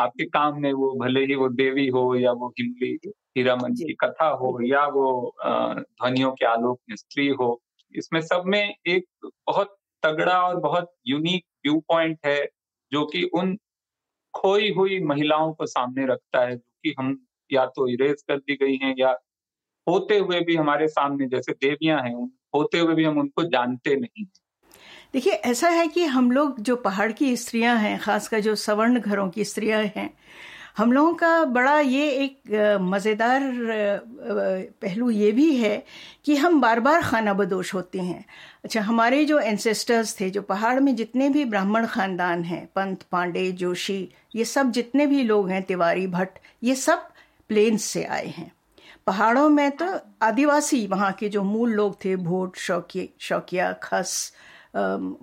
[0.02, 2.96] आपके काम में वो भले ही वो देवी हो या वो हिमली
[3.38, 5.08] हीरामन की कथा हो या वो
[5.40, 7.50] ध्वनियों के आलोक में स्त्री हो
[7.94, 12.38] इसमें सब में एक बहुत तगड़ा और बहुत यूनिक व्यू पॉइंट है
[12.92, 13.56] जो कि उन
[14.34, 17.16] खोई हुई महिलाओं को सामने रखता है जो कि हम
[17.50, 19.16] या तो इरेज कर दी गई हैं या
[19.86, 22.14] होते हुए भी हमारे सामने जैसे देवियाँ हैं
[22.54, 24.24] होते हुए भी हम उनको जानते नहीं
[25.12, 29.28] देखिए ऐसा है कि हम लोग जो पहाड़ की स्त्रियाँ हैं खासकर जो सवर्ण घरों
[29.30, 30.10] की स्त्रियाँ हैं
[30.78, 33.42] हम लोगों का बड़ा ये एक मज़ेदार
[34.82, 35.82] पहलू ये भी है
[36.24, 38.24] कि हम बार बार खाना बदोश होते हैं।
[38.64, 43.50] अच्छा हमारे जो एंसेस्टर्स थे, जो पहाड़ में जितने भी ब्राह्मण ख़ानदान हैं, पंत, पांडे,
[43.52, 47.08] जोशी, ये सब जितने भी लोग हैं, तिवारी, भट्ट, ये सब
[47.50, 48.50] प्लेन्स से आए हैं।
[49.06, 49.86] पहाड़ों में तो
[50.22, 54.32] आदिवासी, वहाँ के जो मूल लोग थे, भोट शौकी शौकिया, खस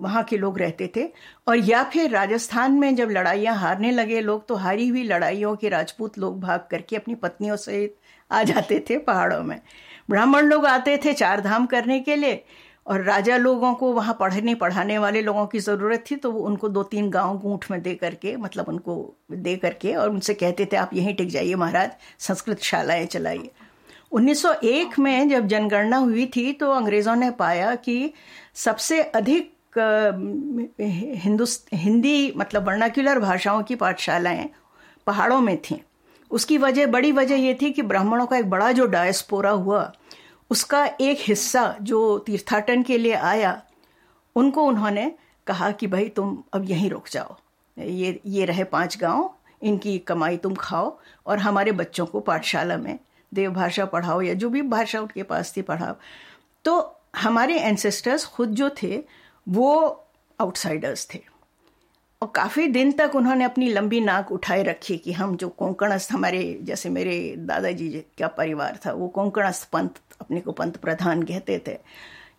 [0.00, 1.04] वहाँ के लोग रहते थे।
[1.46, 5.68] और या फिर राजस्थान में जब लड़ाइयाँ हारने लगे लोग तो हारी हुई लड़ाइयों के
[5.68, 7.94] राजपूत लोग भाग करके अपनी पत्नियों से
[8.30, 9.60] आ जाते थे पहाड़ों में।
[10.10, 12.44] ब्राह्मण लोग आते थे चार धाम करने के लिए,
[12.86, 16.68] और राजा लोगों को वहाँ पढ़ने, पढ़ाने वाले लोगों की ज़रूरत थी तो वो उनको
[16.68, 20.76] दो तीन गाँव गूंठ में दे करके मतलब उनको दे करके, और उनसे कहते थे,
[20.76, 23.50] आप यहीं टिक जाइए महाराज, संस्कृत शालाएँ चलाइए।
[24.16, 28.12] 1901 में जब जनगणना हुई थी तो अंग्रेज़ों ने पाया कि
[28.54, 29.52] सबसे अधिक
[31.24, 34.48] हिंदुस्त हिंदी मतलब वर्नाक्यूलर भाषाओं की पाठशालाएँ
[35.06, 35.76] पहाड़ों में थीं।
[36.30, 39.92] उसकी वजह, बड़ी वजह ये थी कि ब्राह्मणों का एक बड़ा जो डायस्पोरा हुआ,
[40.50, 43.62] उसका एक हिस्सा जो तीर्थाटन के लिए आया,
[44.36, 45.12] उनको उन्होंने
[45.46, 47.36] कहा कि भाई तुम अब यहीं रुक जाओ।
[47.78, 52.98] ये ये रहे पाँच गाँव, इनकी कमाई तुम खाओ और हमारे बच्चों को पाठशाला में
[53.34, 55.94] देव भाषा पढ़ाओ या जो भी भाषा उनके पास थी पढ़ाओ।
[56.64, 59.04] तो हमारे एंसेस्टर्स खुद जो थे,
[59.48, 60.04] वो
[60.40, 61.36] आउटसाइडर्स थे।
[62.22, 66.58] और काफ़ी दिन तक उन्होंने अपनी लंबी नाक उठाए रखी कि हम जो कोंकणस्थ हमारे,
[66.62, 71.78] जैसे मेरे दादाजी का परिवार था, वो कोंकणस्थ पंत, अपने को पंत प्रधान कहते थे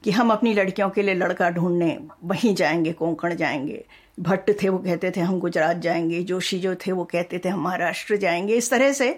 [0.03, 3.85] कि हम अपनी लड़कियों के लिए लड़का ढूँढने, वहीं जाएँगे, कोंकण जाएँगे।
[4.19, 7.59] भट्ट थे, वो कहते थे, हम गुजरात जाएँगे। जोशी जो थे, वो कहते थे, हम
[7.59, 9.17] महाराष्ट्र जाएँगे। इस तरह से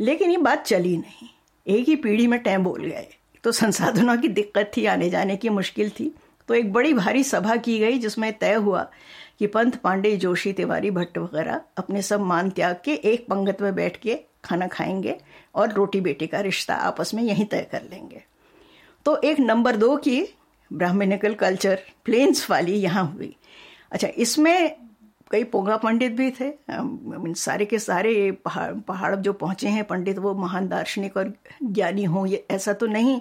[0.00, 1.28] लेकिन ये बात चली नहीं।
[1.66, 3.06] एक ही पीढ़ी में टैम बोल गए।
[3.44, 6.14] तो संसाधनों की दिक्कत थी, आने जाने की मुश्किल थी।
[6.48, 8.90] तो एक बड़ी भारी सभा की गई, जिसमें तय हुआ
[9.38, 13.74] कि पंत, पांडे, जोशी, तिवारी, भट्ट वगैरह अपने सब मान त्याग के एक पंगत में
[13.74, 15.20] बैठ के खाना खाएँगे
[15.54, 18.22] और रोटी बेटी का रिश्ता आपस में यहीं तय कर लेंगे।
[19.04, 20.24] तो एक नंबर दो की
[20.72, 23.36] ब्राह्मणिकल कल्चर प्लेन्स वाली यहाँ हुई।
[23.92, 24.76] अच्छा इसमें
[25.30, 26.52] कई पोगा पंडित भी थे।
[27.34, 31.32] सारे के सारे पहाड़ पहाड़ जो पहुँचे हैं पंडित वो महान दार्शनिक और
[31.62, 33.20] ज्ञानी हों ये ऐसा तो नहीं।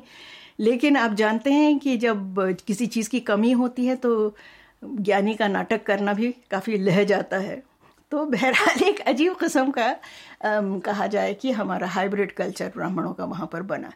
[0.59, 2.35] लेकिन आप जानते हैं कि जब
[2.67, 4.35] किसी चीज़ की कमी होती है तो
[4.83, 7.61] ज्ञानी का नाटक करना भी काफ़ी लह जाता है।
[8.11, 9.97] तो बहरहाल एक अजीब किस्म का आ,
[10.79, 13.91] कहा जाए कि हमारा हाइब्रिड कल्चर ब्राह्मणों का वहाँ पर बना।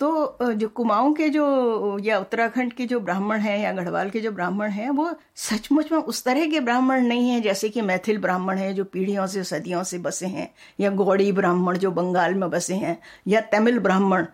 [0.00, 4.32] तो जो कुमाऊं के जो, या उत्तराखंड के जो ब्राह्मण हैं, या गढ़वाल के जो
[4.32, 8.58] ब्राह्मण हैं, वो सचमुच में उस तरह के ब्राह्मण नहीं हैं जैसे कि मैथिल ब्राह्मण
[8.58, 12.74] हैं जो पीढ़ियों से, सदियों से बसे हैं, या गौड़ी ब्राह्मण जो बंगाल में बसे
[12.74, 14.26] हैं, या तमिल ब्राह्मण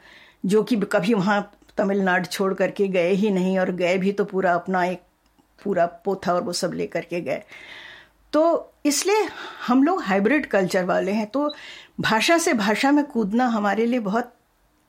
[0.45, 1.41] जो कि कभी वहाँ
[1.79, 5.03] तमिलनाडु छोड़ करके गए ही नहीं और गए भी तो पूरा अपना एक,
[5.65, 7.43] पूरा पोथा और वो सब लेकर के गए।
[8.33, 9.29] तो इसलिए
[9.67, 11.49] हम लोग हाइब्रिड कल्चर वाले हैं तो
[12.01, 14.35] भाषा से भाषा में कूदना हमारे लिए बहुत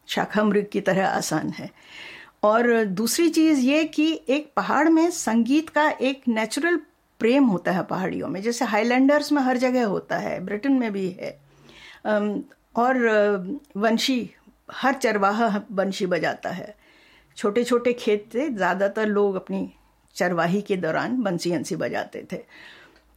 [0.07, 1.69] शाखा मृग की तरह आसान है।
[2.43, 6.79] और दूसरी चीज़ ये कि एक पहाड़ में संगीत का एक नेचुरल
[7.19, 11.09] प्रेम होता है पहाड़ियों में, जैसे हाईलैंडर्स में हर जगह होता है ब्रिटेन में भी
[11.11, 11.31] है।
[12.75, 12.97] और
[13.77, 14.29] वंशी,
[14.71, 16.75] हर चरवाहा वंशी बजाता है।
[17.37, 19.71] छोटे छोटे खेत थे ज़्यादातर लोग अपनी
[20.15, 22.37] चरवाही के दौरान बंसी हँसी बजाते थे।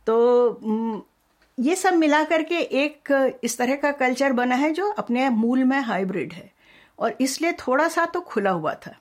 [0.06, 1.04] तो
[1.58, 5.80] ये सब मिला करके एक इस तरह का कल्चर बना है जो अपने मूल में
[5.80, 6.50] हाइब्रिड है।
[6.98, 8.96] और इसलिए थोड़ा सा तो खुला हुआ था।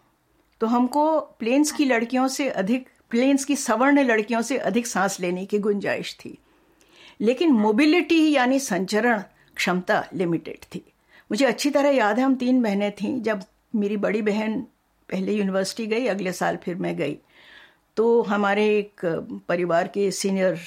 [0.62, 5.46] तो हमको प्लेन्स की लड़कियों से अधिक प्लेन्स की सवर्ण लड़कियों से अधिक सांस लेने
[5.46, 6.38] की गुंजाइश थी।
[7.22, 9.24] लेकिन मोबिलिटी यानी संचरण
[9.56, 10.80] क्षमता लिमिटेड थी।
[11.32, 13.44] मुझे अच्छी तरह याद है, हम तीन बहनें थीं। जब
[13.76, 14.62] मेरी बड़ी बहन
[15.10, 17.18] पहले यूनिवर्सिटी गई, अगले साल फिर मैं गई।
[17.98, 19.02] तो हमारे एक
[19.48, 20.60] परिवार के सीनियर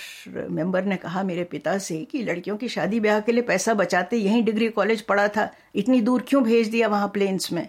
[0.51, 4.17] मेंबर ने कहा मेरे पिता से कि लड़कियों की शादी ब्याह के लिए पैसा बचाते
[4.17, 7.69] यहीं डिग्री कॉलेज पढ़ा था। इतनी दूर क्यों भेज दिया वहाँ प्लेन्स में?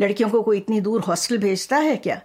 [0.00, 2.20] लड़कियों को कोई इतनी दूर हॉस्टल भेजता है क्या?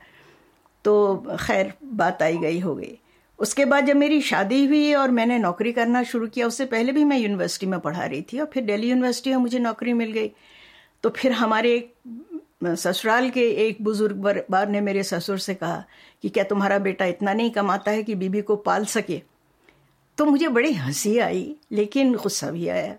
[0.85, 2.97] तो खैर, बात आई गई, हो गई।
[3.39, 7.03] उसके बाद जब मेरी शादी हुई और मैंने नौकरी करना शुरू किया, उससे पहले भी
[7.03, 10.31] मैं यूनिवर्सिटी में पढ़ा रही थी और फिर दिल्ली यूनिवर्सिटी में मुझे नौकरी मिल गई।
[11.03, 11.93] तो फिर हमारे
[12.61, 15.83] ससुराल के एक बुज़ुर्ग बार ने मेरे ससुर से कहा
[16.21, 19.21] कि क्या तुम्हारा बेटा इतना नहीं कमाता है कि बीबी को पाल सके?
[20.17, 22.95] तो मुझे बड़ी हँसी आई, लेकिन गुस्सा भी आया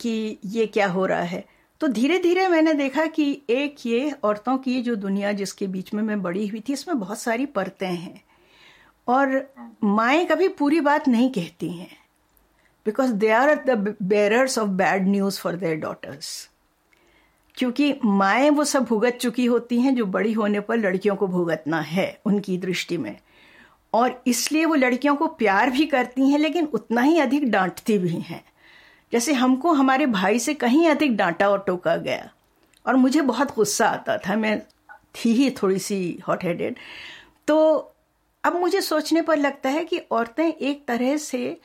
[0.00, 1.44] कि ये क्या हो रहा है।
[1.80, 6.02] तो धीरे धीरे मैंने देखा कि एक ये औरतों की जो दुनिया जिसके बीच में
[6.02, 8.20] मैं बड़ी हुई थी, इसमें बहुत सारी परतें हैं।
[9.08, 11.96] और माए कभी पूरी बात नहीं कहती हैं
[12.86, 16.50] because they are the bearers of bad news for their daughters
[17.56, 21.80] क्योंकि माएँ वो सब भुगत चुकी होती हैं जो बड़ी होने पर लड़कियों को भुगतना
[21.80, 23.16] है, उनकी दृष्टि में।
[23.92, 28.08] और इसलिए वो लड़कियों को प्यार भी करती हैं, लेकिन उतना ही अधिक डांटती भी
[28.08, 28.44] हैं।
[29.12, 32.30] जैसे हमको हमारे भाई से कहीं अधिक डांटा और टोका गया।
[32.86, 34.62] और मुझे बहुत गुस्सा आता था, मैं
[35.16, 36.76] थी ही थोड़ी सी हॉट हेडेड
[37.48, 37.76] तो
[38.44, 41.60] अब मुझे सोचने पर लगता है कि औरतें एक तरह से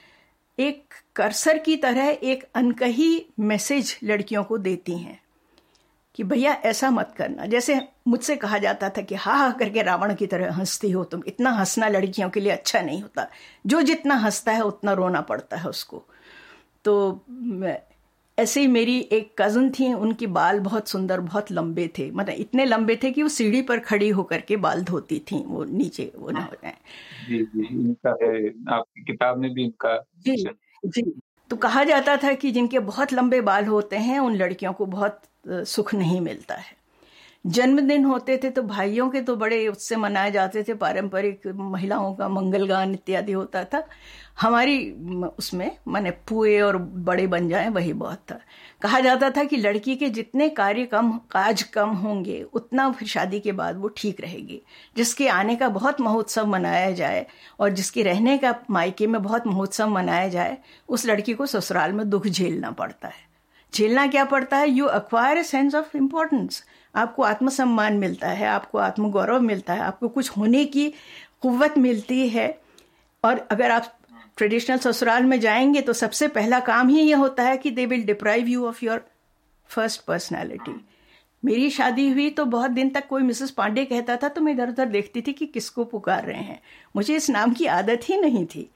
[0.59, 5.20] एक कर्सर की तरह एक अनकही मैसेज लड़कियों को देती हैं।
[6.15, 10.13] कि भैया ऐसा मत करना। जैसे मुझसे कहा जाता था कि हा हा करके रावण
[10.15, 13.27] की तरह हंसती हो तुम। इतना हंसना लड़कियों के लिए अच्छा नहीं होता।
[13.65, 16.03] जो जितना हंसता है उतना रोना पड़ता है उसको।
[16.85, 17.25] तो
[18.37, 22.65] ऐसे ही मेरी एक कज़न थी उनकी बाल बहुत सुंदर बहुत लंबे थे। मतलब इतने
[22.65, 26.31] लंबे थे कि वो सीढ़ी पर खड़ी होकर के बाल धोती थी वो नीचे वो
[26.31, 26.77] ना हो जाए।
[27.21, 30.35] जी जी इनका है आपकी किताब में भी इनका जी
[30.85, 34.85] जी। तो कहा जाता था कि जिनके बहुत लंबे बाल होते हैं उन लड़कियों को
[34.85, 36.79] बहुत सुख नहीं मिलता है।
[37.45, 42.27] जन्मदिन होते थे तो भाइयों के तो बड़े उत्सव मनाए जाते थे, पारंपरिक महिलाओं का
[42.29, 43.83] मंगल गान इत्यादि होता था।
[44.41, 44.91] हमारी
[45.37, 48.39] उसमें, माने पुए और बड़े बन जाए, वही बहुत था।
[48.81, 53.39] कहा जाता था कि लड़की के जितने कार्य कम, काज कम होंगे, उतना फिर शादी
[53.39, 54.61] के बाद वो ठीक रहेगी।
[54.97, 57.25] जिसके आने का बहुत महोत्सव मनाया जाए
[57.59, 60.57] और जिसके रहने का मायके में बहुत महोत्सव मनाया जाए,
[60.89, 63.30] उस लड़की को ससुराल में दुख झेलना पड़ता है।
[63.73, 64.69] झेलना क्या पड़ता है?
[64.69, 66.63] You acquire a sense of importance
[66.95, 70.89] आपको आत्मसम्मान मिलता है, आपको आत्मगौरव मिलता है, आपको कुछ होने की
[71.41, 72.61] कुत मिलती है।
[73.23, 73.97] और अगर आप
[74.37, 78.03] ट्रेडिशनल ससुराल में जाएँगे तो सबसे पहला काम ही ये होता है कि they will
[78.03, 79.05] deprive you of your
[79.67, 80.85] first personality
[81.45, 84.69] मेरी शादी हुई तो बहुत दिन तक कोई मिसेस पांडे कहता था तो मैं इधर
[84.69, 86.59] उधर देखती थी कि किसको पुकार रहे हैं।
[86.95, 88.69] मुझे इस नाम की आदत ही नहीं थी।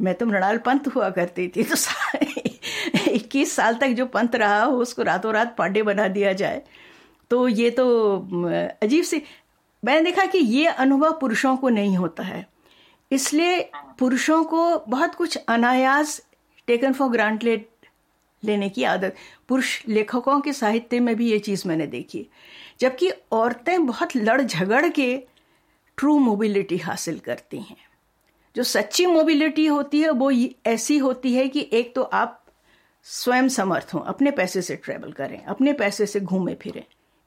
[0.00, 1.76] मैं तो मृणाल पंत हुआ करती थी तो
[3.12, 6.62] इक्कीस साल तक जो पंथ रहा हो, उसको रातों रात पांडे बना दिया जाए।
[7.30, 7.84] तो ये तो
[8.82, 9.22] अजीब सी,
[9.84, 12.46] मैंने देखा कि ये अनुभव पुरुषों को नहीं होता है।
[13.12, 16.20] इसलिए पुरुषों को बहुत कुछ अनायास
[16.66, 17.66] टेकन फॉर ग्रांटेड
[18.44, 19.14] लेने की आदत,
[19.48, 22.26] पुरुष लेखकों के साहित्य में भी ये चीज़ मैंने देखी।
[22.80, 25.16] जबकि औरतें बहुत लड़ झगड़ के
[25.98, 27.76] ट्रू मोबिलिटी हासिल करती हैं।
[28.56, 30.30] जो सच्ची मोबिलिटी होती है, वो
[30.66, 32.41] ऐसी होती है कि एक तो आप
[33.06, 36.82] स्वयं समर्थ हों, अपने पैसे से ट्रेवल करें, अपने पैसे से घूमे, फिरें।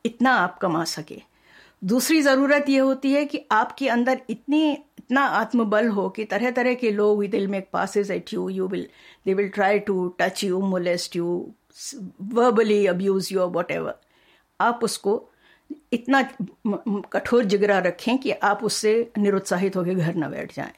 [0.05, 1.21] इतना आप कमा सके।
[1.83, 6.73] दूसरी ज़रूरत यह होती है कि आपके अंदर इतनी, इतना आत्मबल हो कि तरह तरह
[6.73, 8.87] के लोग दिल में passes at you you will
[9.25, 11.53] they will try to touch you molest you
[12.33, 13.95] verbally abuse you whatever
[14.59, 15.21] आप उसको
[15.93, 16.21] इतना
[17.13, 20.73] कठोर जिगरा रखें कि आप उससे निरुत्साहित होकर घर न बैठ जाएँ।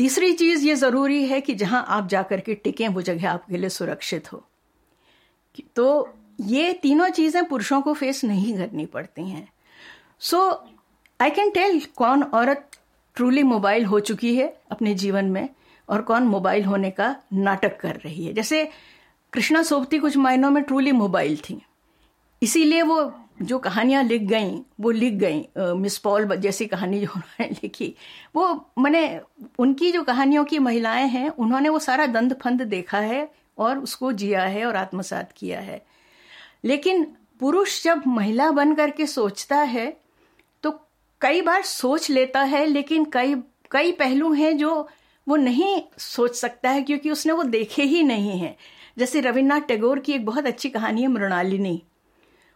[0.00, 3.68] तीसरी चीज़ ये ज़रूरी है कि जहाँ आप जाकर के टिकें, वो जगह आपके लिए
[3.68, 4.42] सुरक्षित हो।
[5.76, 9.46] तो ये तीनों चीज़ें पुरुषों को फेस नहीं करनी पड़ती हैं।
[10.20, 10.40] सो
[11.20, 12.78] आई कैन टेल कौन औरत
[13.16, 15.48] ट्रूली मोबाइल हो चुकी है अपने जीवन में
[15.88, 18.68] और कौन मोबाइल होने का नाटक कर रही है। जैसे
[19.32, 21.60] कृष्णा सोबती कुछ मायनों में ट्रूली मोबाइल थी।
[22.42, 24.50] इसीलिए वो जो कहानियाँ लिख गई,
[24.80, 27.94] वो लिख गई मिस पॉल जैसी कहानी जो उन्होंने लिखी,
[28.36, 29.20] वो मैंने
[29.58, 34.12] उनकी जो कहानियों की महिलाएँ हैं, उन्होंने वो सारा दंद फंद देखा है और उसको
[34.12, 35.82] जिया है और आत्मसात किया है।
[36.64, 37.04] लेकिन
[37.40, 39.86] पुरुष जब महिला बन करके सोचता है
[40.62, 40.70] तो
[41.20, 43.34] कई बार सोच लेता है, लेकिन कई
[43.70, 44.88] कई पहलू हैं जो
[45.28, 48.56] वो नहीं सोच सकता है, क्योंकि उसने वो देखे ही नहीं है।
[48.98, 51.82] जैसे रविन्द्रनाथ टैगोर की एक बहुत अच्छी कहानी है, मृणालिनी।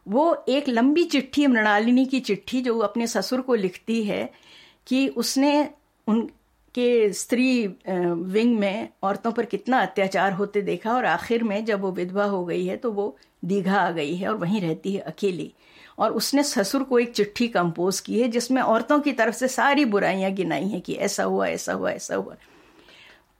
[0.06, 4.30] वो एक लंबी चिट्ठी, मृणालिनी की चिट्ठी जो अपने ससुर को लिखती है
[4.86, 5.68] कि उसने
[6.06, 11.92] उनके स्त्री विंग में औरतों पर कितना अत्याचार होते देखा और आखिर में जब वो
[11.92, 15.52] विधवा हो गई है तो वो दीघा आ गई है और वहीं रहती है अकेली।
[15.98, 19.84] और उसने ससुर को एक चिट्ठी कंपोज की है जिसमें औरतों की तरफ़ से सारी
[19.84, 22.36] बुराइयाँ गिनाई हैं कि ऐसा हुआ ऐसा हुआ ऐसा हुआ।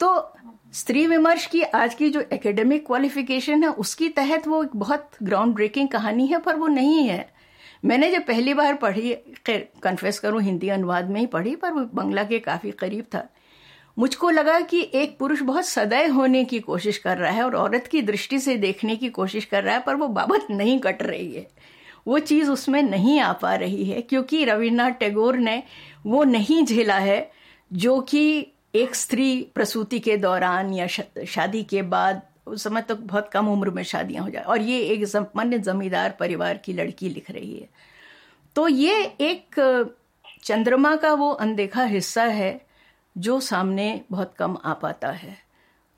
[0.01, 0.35] तो
[0.75, 5.55] स्त्री विमर्श की आज की जो एकेडमिक क्वालिफिकेशन है, उसकी तहत वो एक बहुत ग्राउंड
[5.55, 7.29] ब्रेकिंग कहानी है, पर वो नहीं है।
[7.85, 9.15] मैंने जब पहली बार पढ़ी
[9.83, 13.29] कन्फेस करूँ, हिंदी अनुवाद में ही पढ़ी, पर वो बंगला के काफ़ी करीब था।
[13.99, 17.87] मुझको लगा कि एक पुरुष बहुत सदैव होने की कोशिश कर रहा है और औरत
[17.87, 21.33] की दृष्टि से देखने की कोशिश कर रहा है, पर वो बाबत नहीं कट रही
[21.33, 21.47] है।
[22.07, 25.63] वो चीज़ उसमें नहीं आ पा रही है, क्योंकि रविन्द्रनाथ टैगोर ने
[26.07, 27.31] वो नहीं झेला है,
[27.73, 33.29] जो कि एक स्त्री प्रसूति के दौरान या शादी के बाद उस समय तो बहुत
[33.33, 37.31] कम उम्र में शादियाँ हो जाए। और ये एक सामान्य जमींदार परिवार की लड़की लिख
[37.31, 37.69] रही है।
[38.57, 39.61] तो ये एक
[40.45, 42.61] चंद्रमा का वो अनदेखा हिस्सा है
[43.17, 45.37] जो सामने बहुत कम आ पाता है।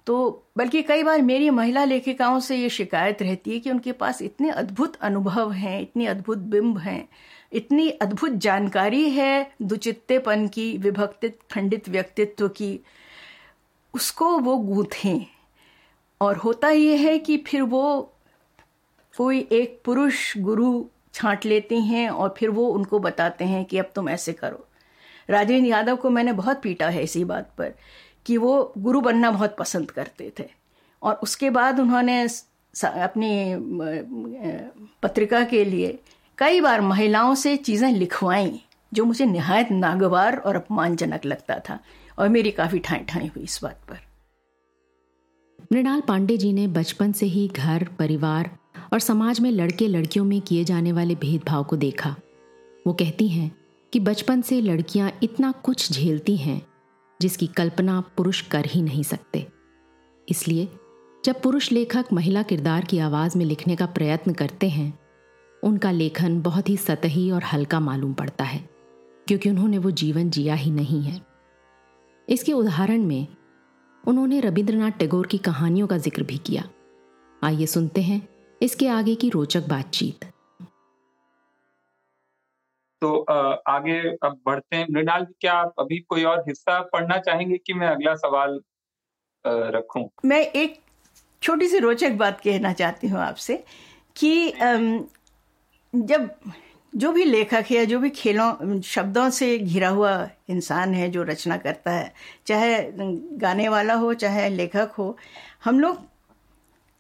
[0.07, 4.23] तो बल्कि कई बार मेरी महिला लेखिकाओं से ये शिकायत रहती है कि उनके पास
[4.23, 7.09] इतने अद्भुत अनुभव हैं, इतने अद्भुत बिंब हैं
[7.57, 12.81] इतनी अद्भुत जानकारी है दुचित्तेपन की विभक्तित खंडित व्यक्तित्व की।
[13.95, 15.27] उसको वो गूंथें।
[16.21, 18.13] और होता ये है कि फिर वो,
[19.17, 23.93] कोई एक पुरुष गुरु छांट लेते हैं और फिर वो उनको बताते हैं कि अब
[23.95, 24.67] तुम ऐसे करो।
[25.31, 27.73] राजेंद्र यादव को मैंने बहुत पीटा है इसी बात पर
[28.27, 30.49] कि वो गुरु बनना बहुत पसंद करते थे।
[31.03, 32.23] और उसके बाद उन्होंने
[32.85, 33.55] अपनी
[35.03, 35.99] पत्रिका के लिए
[36.39, 38.61] कई बार महिलाओं से चीज़ें लिखवाई,
[38.95, 41.79] जो मुझे निहायत नागवार और अपमानजनक लगता था,
[42.19, 43.99] और मेरी काफ़ी ठाई ठाई हुई इस बात पर।
[45.73, 48.51] मृणाल पांडे जी ने बचपन से ही घर, परिवार
[48.93, 52.15] और समाज में लड़के लड़कियों में किए जाने वाले भेदभाव को देखा।
[52.87, 53.51] वो कहती हैं
[53.93, 56.63] कि बचपन से लड़कियाँ इतना कुछ झेलती हैं,
[57.21, 59.47] जिसकी कल्पना पुरुष कर ही नहीं सकते।
[60.29, 60.69] इसलिए
[61.25, 65.06] जब पुरुष लेखक महिला किरदार की आवाज़ में लिखने का प्रयत्न करते हैं
[65.67, 68.59] उनका लेखन बहुत ही सतही और हल्का मालूम पड़ता है
[69.27, 71.21] क्योंकि उन्होंने वो जीवन जिया ही नहीं है।
[72.29, 73.27] इसके उदाहरण में
[74.05, 76.63] उन्होंने रविंद्रनाथ टैगोर की कहानियों का ज़िक्र भी किया।
[77.43, 78.21] आइए सुनते हैं
[78.61, 80.25] इसके आगे की रोचक बातचीत।
[83.03, 83.19] तो
[83.69, 87.89] आगे अब बढ़ते हैं। मृणाल क्या आप अभी कोई और हिस्सा पढ़ना चाहेंगे कि मैं
[87.89, 88.61] अगला सवाल
[89.45, 90.09] रखूँ?
[90.25, 90.81] मैं एक
[91.43, 93.63] छोटी सी रोचक बात कहना चाहती हूँ आपसे
[94.17, 94.49] कि
[96.03, 96.31] जब
[96.93, 101.57] जो भी लेखक है जो भी खेलों, शब्दों से घिरा हुआ इंसान है जो रचना
[101.57, 102.13] करता है,
[102.47, 102.83] चाहे
[103.39, 105.17] गाने वाला हो, चाहे लेखक हो,
[105.65, 105.99] हम लोग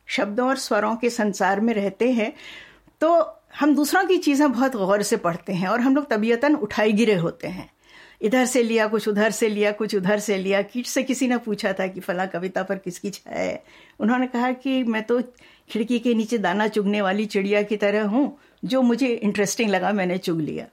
[0.08, 2.32] शब्दों और स्वरों के संसार में रहते हैं
[3.00, 3.08] तो
[3.60, 7.14] हम दूसरों की चीज़ें बहुत गौर से पढ़ते हैं और हम लोग तबीयतन उठाई गिरे
[7.14, 7.70] होते हैं।
[8.22, 11.36] इधर से लिया, कुछ उधर से लिया, कुछ उधर से लिया, किट से किसी ने
[11.38, 13.62] पूछा था कि फला कविता पर किसकी छाया है?
[14.00, 15.20] उन्होंने कहा कि मैं तो
[15.70, 20.18] खिड़की के नीचे दाना चुगने वाली चिड़िया की तरह हूँ जो मुझे इंटरेस्टिंग लगा मैंने
[20.18, 20.66] चुग लिया।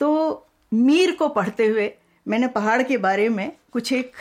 [0.00, 1.92] तो मीर को पढ़ते हुए
[2.26, 4.12] मैंने पहाड़ के बारे में कुछ एक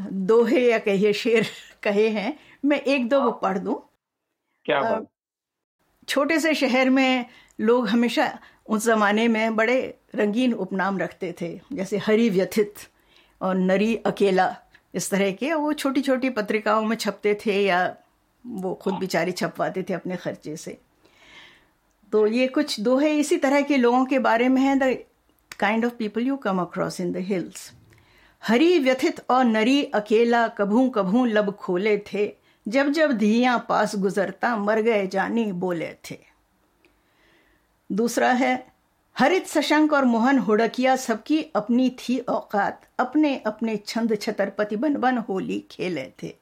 [0.00, 1.46] दोहे या कहिए शेर
[1.82, 3.80] कहे हैं। मैं एक दो वो पढ़ दूँ।
[4.64, 5.06] क्या बात?
[6.08, 7.26] छोटे से शहर में
[7.60, 9.78] लोग हमेशा उस जमाने में बड़े
[10.14, 12.74] रंगीन उपनाम रखते थे जैसे हरी व्यथित
[13.40, 14.56] और नरी अकेला
[14.94, 17.96] इस तरह के वो छोटी छोटी पत्रिकाओं में छपते थे या
[18.44, 20.78] वो खुद बेचारे छपवाते थे अपने खर्चे से।
[22.12, 24.96] तो ये कुछ दोहे इसी तरह के लोगों के बारे में है the
[25.58, 27.70] kind of people you come across in the hills
[28.42, 32.32] हरी व्यथित और नरी अकेला कभू कभू लब खोले थे,
[32.66, 36.18] जब जब धिया पास गुजरता मर गए जानी बोले थे।
[37.90, 38.66] दूसरा है,
[39.16, 45.18] हरित सशंक और मोहन हुड़किया सबकी अपनी थी औकात, अपने अपने छंद छतरपति बन बन
[45.18, 46.34] होली खेले थे।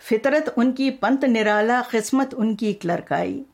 [0.00, 3.44] फितरत उनकी पंत निराला, किस्मत उनकी क्लरकाई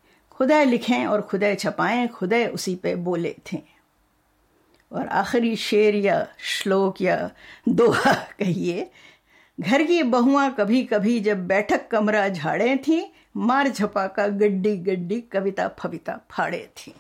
[0.43, 3.59] खुदा लिखें और खुदा छपाएँ खुदा उसी पे बोले थे।
[4.93, 7.31] और आखिरी शेर या श्लोक या
[7.69, 8.91] दोहा कहिए
[9.61, 15.21] घर की बहुआ कभी कभी जब बैठक कमरा झाड़े थी मार झपा का गड्डी गड्डी
[15.21, 16.95] कविता फविता फाड़े थी।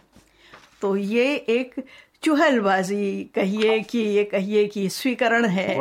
[0.80, 1.74] तो ये एक
[2.22, 5.78] चुहलबाजी कहिए कि ये कहिए कि स्वीकरण है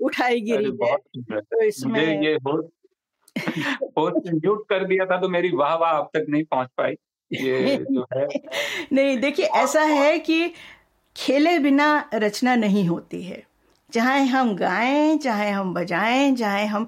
[0.00, 0.96] उठाई गिरी है।
[1.40, 2.70] तो इसमें ये बहुत
[3.96, 4.22] बहुत
[4.68, 6.92] कर दिया था तो मेरी वाह वाह अब तक नहीं पहुँच पाई।
[7.32, 8.28] ये जो है।
[8.92, 10.52] नहीं, देखिए, ऐसा है कि
[11.16, 13.46] खेले बिना रचना नहीं होती है।
[13.92, 16.86] चाहे हम गाएँ, चाहे हम बजाएँ, चाहे हम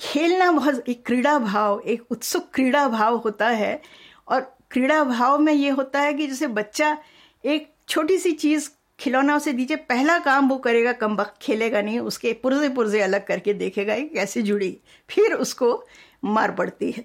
[0.00, 3.82] खेलना बहुत, एक क्रीड़ा भाव, एक उत्सुक क्रीड़ा भाव होता है।
[4.28, 6.98] और क्रीड़ा भाव में ये होता है कि जैसे बच्चा
[7.44, 8.70] एक छोटी सी चीज़
[9.02, 13.26] खिलौना उसे दीजिए, पहला काम वो करेगा कम वक्त खेलेगा नहीं, उसके पुर्जे पुर्जे अलग
[13.26, 14.78] करके देखेगा कि कैसे जुड़ी,
[15.10, 15.84] फिर उसको
[16.24, 17.04] मार पड़ती है।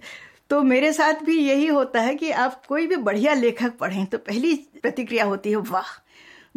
[0.50, 4.18] तो मेरे साथ भी यही होता है कि आप कोई भी बढ़िया लेखक पढ़ें तो
[4.18, 6.04] पहली प्रतिक्रिया होती है, वाह!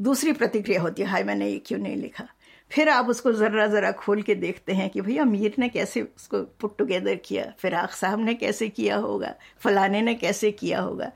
[0.00, 2.28] दूसरी प्रतिक्रिया होती है, हाय, मैंने ये क्यों नहीं लिखा?
[2.70, 6.42] फिर आप उसको ज़रा ज़रा खोल के देखते हैं कि भैया मीर ने कैसे उसको
[6.42, 11.12] पुट टुगेदर किया, फिराक साहब ने कैसे किया होगा, फलाने ने कैसे किया होगा।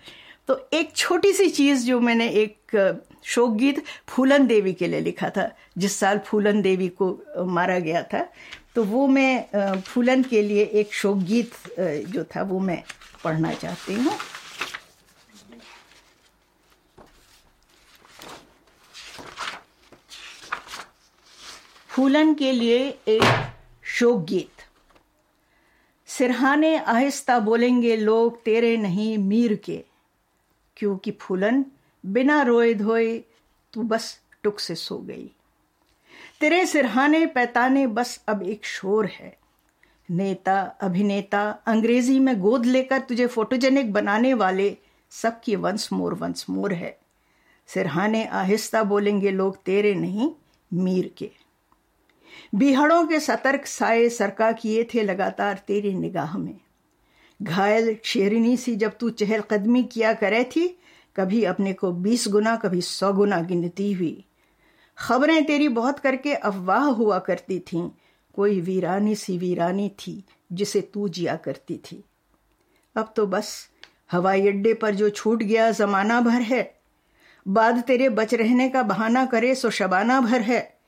[0.49, 5.30] तो एक छोटी सी चीज़ जो मैंने एक शोक गीत फूलन देवी के लिए लिखा
[5.30, 8.26] था, जिस साल फूलन देवी को मारा गया था
[8.74, 12.82] तो वो मैं फूलन के लिए एक शोक गीत जो था वो मैं
[13.24, 14.12] पढ़ना चाहती हूँ।
[21.90, 22.78] फूलन के लिए
[23.09, 23.22] एक
[23.97, 24.62] शोक गीत
[26.09, 29.82] सिरहाने आहिस्ता बोलेंगे लोग तेरे नहीं, मीर के।
[30.77, 31.64] क्योंकि फूलन
[32.07, 33.18] बिना रोए धोए
[33.72, 35.31] तू बस टुक से सो गई।
[36.41, 39.39] तेरे सिरहाने पैताने बस अब एक शोर है।
[40.11, 44.77] नेता, अभिनेता, अंग्रेज़ी में गोद लेकर तुझे फोटोजेनिक बनाने वाले
[45.11, 46.99] सबकी वंस मोर वंस मोर है।
[47.66, 50.31] सिरहाने आहिस्ता बोलेंगे, लोग तेरे नहीं,
[50.75, 51.31] मीर के।
[52.55, 56.61] बिहड़ों के सतर्क साए सरका किए थे लगातार तेरी निगाह में।
[57.43, 60.78] घायल शेरनी सी जब तू चहलकदमी किया करे थी,
[61.16, 64.24] कभी अपने को बीस गुना, कभी सौ गुना गिनती हुई।
[64.99, 67.91] खबरें तेरी बहुत करके अफवाह हुआ करती थीं।
[68.35, 72.05] कोई वीरानी सी वीरानी थी जिसे तू जिया करती थी।
[72.97, 73.68] अब तो बस,
[74.12, 76.74] हवाई अड्डे पर जो छूट गया जमाना भर है।
[77.49, 80.78] बाद तेरे बच रहने का बहाना करे सो शबाना भर है।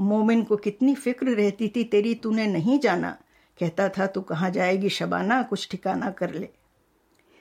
[0.00, 3.18] मोमिन को कितनी फ़िक्र रहती थी तेरी तूने नहीं जाना।
[3.62, 4.88] कहता था, तू कहाँ जाएगी?
[4.88, 6.48] शबाना, कुछ ठिकाना कर ले।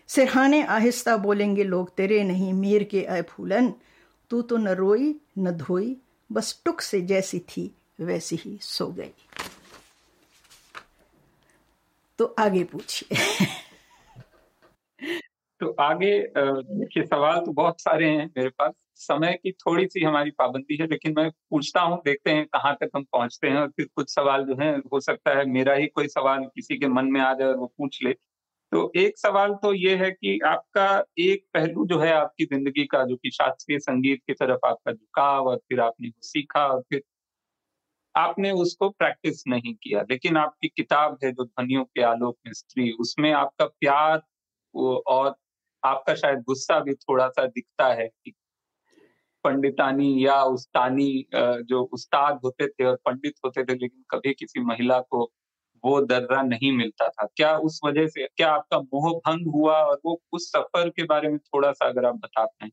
[0.07, 3.73] सिरहाने आहिस्ता बोलेंगे, लोग तेरे नहीं, मीर के आए फूलन।
[4.29, 5.97] तू तो न रोई, न धोई,
[6.31, 9.11] बस टुक से जैसी थी, वैसी ही सो गई।
[12.17, 13.17] तो आगे पूछिए।
[15.59, 20.31] तो आगे देखिए, सवाल तो बहुत सारे हैं मेरे पास। समय की थोड़ी सी हमारी
[20.33, 23.87] पाबंदी है, लेकिन मैं पूछता हूँ, देखते हैं कहाँ तक हम पहुँचते हैं और फिर
[23.95, 27.21] कुछ सवाल जो है, हो सकता है मेरा ही कोई सवाल किसी के मन में
[27.21, 28.13] आ जाए और वो पूछ ले।
[28.71, 30.85] तो एक सवाल तो ये है कि आपका
[31.19, 35.47] एक पहलू जो है आपकी ज़िंदगी का, जो कि शास्त्रीय संगीत की तरफ़ आपका झुकाव
[35.47, 37.03] और फिर आपने वो सीखा और फिर
[38.15, 42.91] आपने उसको प्रैक्टिस नहीं किया, लेकिन आपकी किताब है जो ध्वनियों के आलोक में स्त्री,
[42.91, 44.21] उसमें आपका प्यार
[44.75, 45.35] और
[45.83, 48.31] आपका शायद गुस्सा भी थोड़ा सा दिखता है कि
[49.43, 54.99] पंडितानी या उस्तानी जो उस्ताद होते थे और पंडित होते थे, लेकिन कभी किसी महिला
[55.01, 55.31] को
[55.83, 59.99] वो दर्रा नहीं मिलता था। क्या उस वजह से, क्या आपका मोह भंग हुआ और
[60.05, 62.69] वो उस सफ़र के बारे में थोड़ा सा अगर आप बता पाए?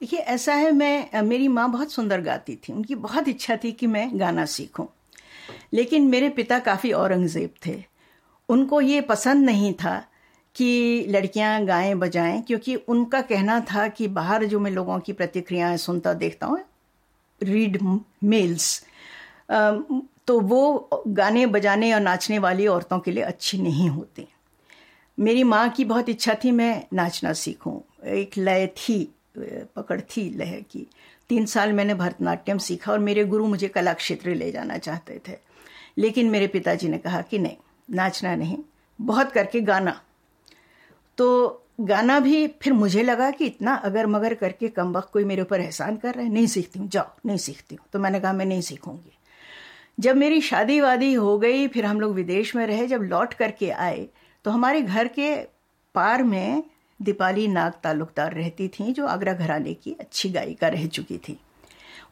[0.00, 3.86] देखिए, ऐसा है, मैं मेरी माँ बहुत सुंदर गाती थी। उनकी बहुत इच्छा थी कि
[3.86, 4.86] मैं गाना सीखूं।
[5.72, 7.82] लेकिन मेरे पिता काफ़ी औरंगज़ेब थे।
[8.48, 9.96] उनको ये पसंद नहीं था
[10.54, 15.76] कि लड़कियाँ गाएँ बजाएँ, क्योंकि उनका कहना था कि बाहर जो मैं लोगों की प्रतिक्रियाएँ
[15.78, 16.60] सुनता देखता हूँ
[17.40, 17.78] रीड
[18.24, 18.84] मेल्स
[20.26, 24.26] तो वो गाने बजाने और नाचने वाली औरतों के लिए अच्छी नहीं होती।
[25.18, 27.78] मेरी माँ की बहुत इच्छा थी मैं नाचना सीखूं।
[28.10, 28.96] एक लय थी,
[29.38, 30.86] पकड़ थी लय की।
[31.30, 35.36] तीन साल मैंने भरतनाट्यम सीखा और मेरे गुरु मुझे कला क्षेत्र ले जाना चाहते थे।
[35.98, 37.56] लेकिन मेरे पिताजी ने कहा कि नहीं,
[37.90, 38.58] नाचना नहीं,
[38.98, 40.00] बहुत करके गाना।
[41.18, 45.42] तो गाना भी फिर मुझे लगा कि इतना अगर मगर करके कम वक्त कोई मेरे
[45.42, 48.32] ऊपर एहसान कर रहा है, नहीं सीखती हूँ, जाओ, नहीं सीखती हूँ। तो मैंने कहा,
[48.32, 49.18] मैं नहीं सीखूँगी।
[50.00, 53.70] जब मेरी शादी वादी हो गई, फिर हम लोग विदेश में रहे, जब लौट करके
[53.70, 54.06] आए
[54.44, 55.34] तो हमारे घर के
[55.94, 56.62] पार में
[57.00, 61.38] दीपाली नाग ताल्लुकदार रहती थी, जो आगरा घराने की अच्छी गायिका रह चुकी थी।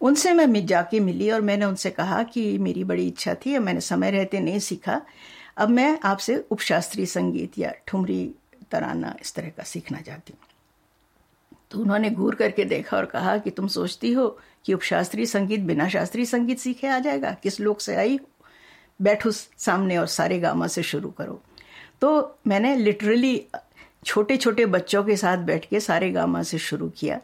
[0.00, 3.80] उनसे मैं जाके मिली और मैंने उनसे कहा कि मेरी बड़ी इच्छा थी और मैंने
[3.80, 5.00] समय रहते नहीं सीखा।
[5.56, 8.34] अब मैं आपसे उपशास्त्रीय संगीत या ठुमरी
[8.72, 10.48] तराना इस तरह का सीखना चाहती हूँ।
[11.70, 14.28] तो उन्होंने घूर करके देखा और कहा कि तुम सोचती हो
[14.66, 17.30] कि उपशास्त्रीय संगीत बिना शास्त्रीय संगीत सीखे आ जाएगा?
[17.42, 18.18] किस लोक से आई
[19.00, 21.40] बैठो सामने और सारे गामा से शुरू करो।
[22.00, 23.44] तो मैंने लिटरली
[24.04, 27.20] छोटे छोटे बच्चों के साथ बैठ के सारे गामा से शुरू किया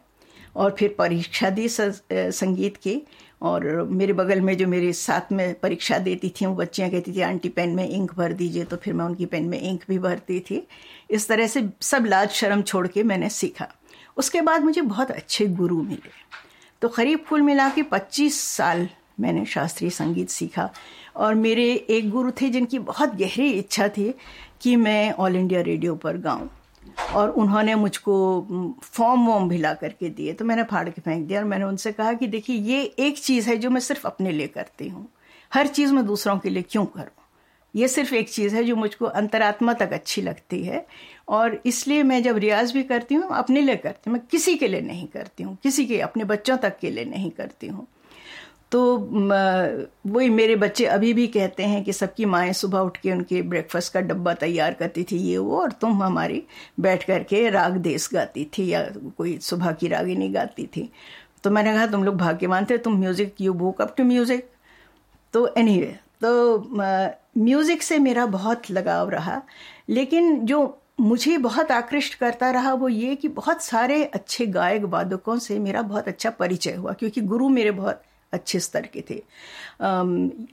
[0.56, 3.00] और फिर परीक्षा दी संगीत की।
[3.42, 7.20] और मेरे बगल में जो मेरे साथ में परीक्षा देती थी, वो बच्चियाँ कहती थी,
[7.20, 10.40] आंटी, पेन में इंक भर दीजिए। तो फिर मैं उनकी पेन में इंक भी भरती
[10.40, 10.66] थी।
[11.10, 13.68] इस तरह से सब लाज शर्म छोड़ के मैंने सीखा।
[14.16, 16.10] उसके बाद मुझे बहुत अच्छे गुरु मिले।
[16.82, 18.88] तो करीब कुल मिला के पच्चीस साल
[19.20, 20.70] मैंने शास्त्रीय संगीत सीखा।
[21.16, 24.14] और मेरे एक गुरु थे जिनकी बहुत गहरी इच्छा थी
[24.60, 26.48] कि मैं ऑल इंडिया रेडियो पर गाऊं।
[27.14, 28.16] और उन्होंने मुझको
[28.84, 31.92] फॉर्म वॉर्म भी ला करके दिए। तो मैंने फाड़ के फेंक दिया और मैंने उनसे
[31.92, 35.06] कहा कि देखिए, ये एक चीज़ है जो मैं सिर्फ़ अपने लिए करती हूँ।
[35.52, 37.14] हर चीज़ मैं दूसरों के लिए क्यों करूँ?
[37.74, 40.86] ये सिर्फ़ एक चीज़ है जो मुझको अंतरात्मा तक अच्छी लगती है
[41.28, 44.68] और इसलिए मैं जब रियाज भी करती हूँ, अपने लिए करती हूँ। मैं किसी के
[44.68, 47.86] लिए नहीं करती हूँ, किसी के, अपने बच्चों तक के लिए नहीं करती हूँ।
[48.72, 48.96] तो
[50.06, 53.92] वही मेरे बच्चे अभी भी कहते हैं कि सबकी माएँ सुबह उठ के उनके ब्रेकफास्ट
[53.92, 56.42] का डब्बा तैयार करती थी ये वो और तुम हमारी
[56.80, 58.82] बैठ कर के राग देश गाती थी या
[59.18, 60.90] कोई सुबह की रागिनी गाती थी।
[61.44, 64.50] तो मैंने कहा तुम लोग भाग्यवान थे तुम music you book up to music
[65.32, 69.42] तो एनी anyway, तो म्यूज़िक से मेरा बहुत लगाव रहा
[69.88, 75.38] लेकिन जो मुझे बहुत आकृष्ट करता रहा वो ये कि बहुत सारे अच्छे गायक वादकों
[75.38, 78.02] से मेरा बहुत अच्छा परिचय हुआ क्योंकि गुरु मेरे बहुत
[78.32, 79.22] अच्छे स्तर के थे।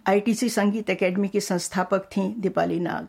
[0.07, 3.07] आईटीसी संगीत एकेडमी की संस्थापक थी दीपाली नाग।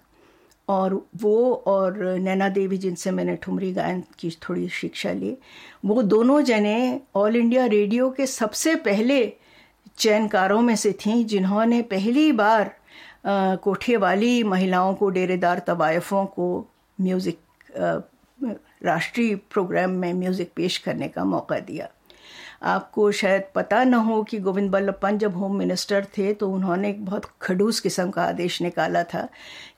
[0.68, 5.36] और वो और नैना देवी, जिनसे मैंने ठुमरी गायन की थोड़ी शिक्षा ली,
[5.84, 9.32] वो दोनों जने ऑल इंडिया रेडियो के सबसे पहले
[9.98, 12.74] चयनकारों में से थीं, जिन्होंने पहली बार
[13.26, 16.66] कोठे वाली महिलाओं को, डेरेदार तवायफ़ों को
[16.98, 17.38] म्यूज़िक
[18.84, 21.88] राष्ट्रीय प्रोग्राम में म्यूज़िक पेश करने का मौका दिया।
[22.62, 26.90] आपको शायद पता न हो कि गोविंद बल्लभ पंत जब होम मिनिस्टर थे तो उन्होंने
[26.90, 29.28] एक बहुत खडूस किस्म का आदेश निकाला था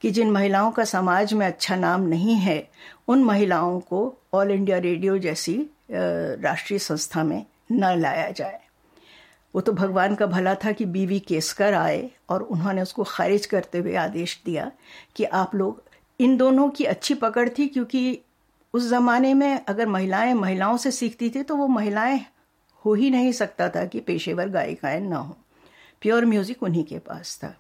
[0.03, 2.69] कि जिन महिलाओं का समाज में अच्छा नाम नहीं है,
[3.09, 5.59] उन महिलाओं को ऑल इंडिया रेडियो जैसी
[5.91, 8.61] राष्ट्रीय संस्था में न लाया जाए।
[9.55, 13.79] वो तो भगवान का भला था कि बीवी केसकर आए और उन्होंने उसको खारिज करते
[13.79, 14.71] हुए आदेश दिया
[15.17, 15.83] कि आप लोग
[16.21, 18.21] इन दोनों की अच्छी पकड़ थी, क्योंकि
[18.75, 22.21] उस ज़माने में अगर महिलाएँ महिलाओं से सीखती थी तो वो महिलाएँ
[22.89, 25.37] हो ही नहीं सकता था कि पेशेवर गायिकाएँ ना हो।
[26.03, 27.55] प्योर म्यूज़िक उन्हीं के पास था।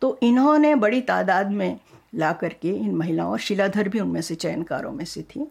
[0.00, 1.80] तो इन्होंने बड़ी तादाद में
[2.14, 5.50] ला करके इन महिलाओं शिलाधर भी उनमें से चयनकारों में से थी।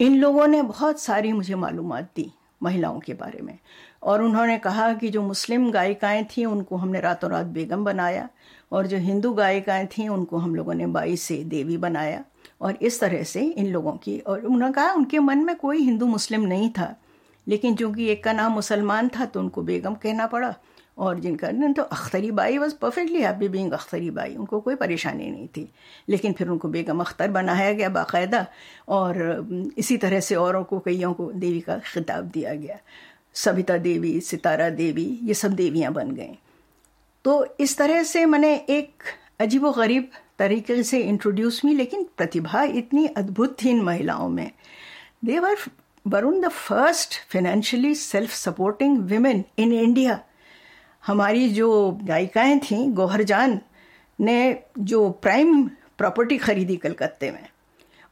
[0.00, 2.32] इन लोगों ने बहुत सारी मुझे मालूम दी
[2.62, 3.58] महिलाओं के बारे में।
[4.02, 8.28] और उन्होंने कहा कि जो मुस्लिम गायिकाएँ थीं, उनको हमने रातों रात बेगम बनाया।
[8.72, 12.24] और जो हिंदू गायिकाएँ थीं, उनको हम लोगों ने बाई से देवी बनाया।
[12.60, 16.06] और इस तरह से इन लोगों की, और उन्होंने कहा उनके मन में कोई हिंदू
[16.06, 16.96] मुस्लिम नहीं था।
[17.48, 20.54] लेकिन चूँकि एक का नाम मुसलमान था तो उनको बेगम कहना पड़ा।
[20.98, 24.36] और जिनका तो Akhtari Bai was perfectly happy being Akhtari Bai.
[24.36, 25.72] उनको कोई परेशानी नहीं थी।
[26.08, 28.46] लेकिन फिर उनको बेगम अख्तर बनाया गया बाकायदा।
[28.88, 29.46] और
[29.78, 32.78] इसी तरह से औरों को, कईयों को देवी का खिताब दिया गया।
[33.34, 36.38] सविता देवी, सितारा देवी, ये सब देवियाँ बन गई।
[37.24, 39.02] तो इस तरह से मैंने एक
[39.40, 44.50] अजीब व गरीब तरीके से इंट्रोड्यूस हुई लेकिन प्रतिभा इतनी अद्भुत थी इन महिलाओं में।
[45.24, 45.56] They were
[46.06, 50.20] Varun the first financially self supporting women in India
[51.06, 53.60] हमारी जो गायिकाएँ थीं, गोहर जान,
[54.20, 57.46] ने जो प्राइम प्रॉपर्टी खरीदी कलकत्ते में।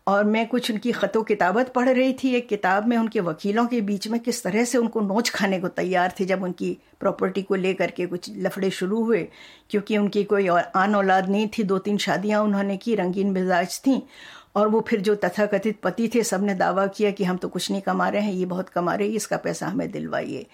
[0.06, 3.80] और मैं कुछ उनकी ख़तो किताबत पढ़ रही थी। एक किताब में उनके वकीलों के
[3.80, 7.54] बीच में किस तरह से उनको नोच खाने को तैयार थे जब उनकी प्रॉपर्टी को
[7.54, 9.28] लेकर के कुछ लफड़े शुरू हुए।
[9.70, 13.80] क्योंकि उनकी कोई और आन औलाद नहीं थी। दो तीन शादियाँ उन्होंने की, रंगीन मिजाज
[13.80, 14.06] थी।
[14.54, 17.82] और वो फिर जो तथाकथित पति थे, सबने दावा किया कि हम तो कुछ नहीं
[17.82, 20.46] कमा रहे हैं, ये बहुत कमा रहे हैं, इसका पैसा हमें दिलवाइए।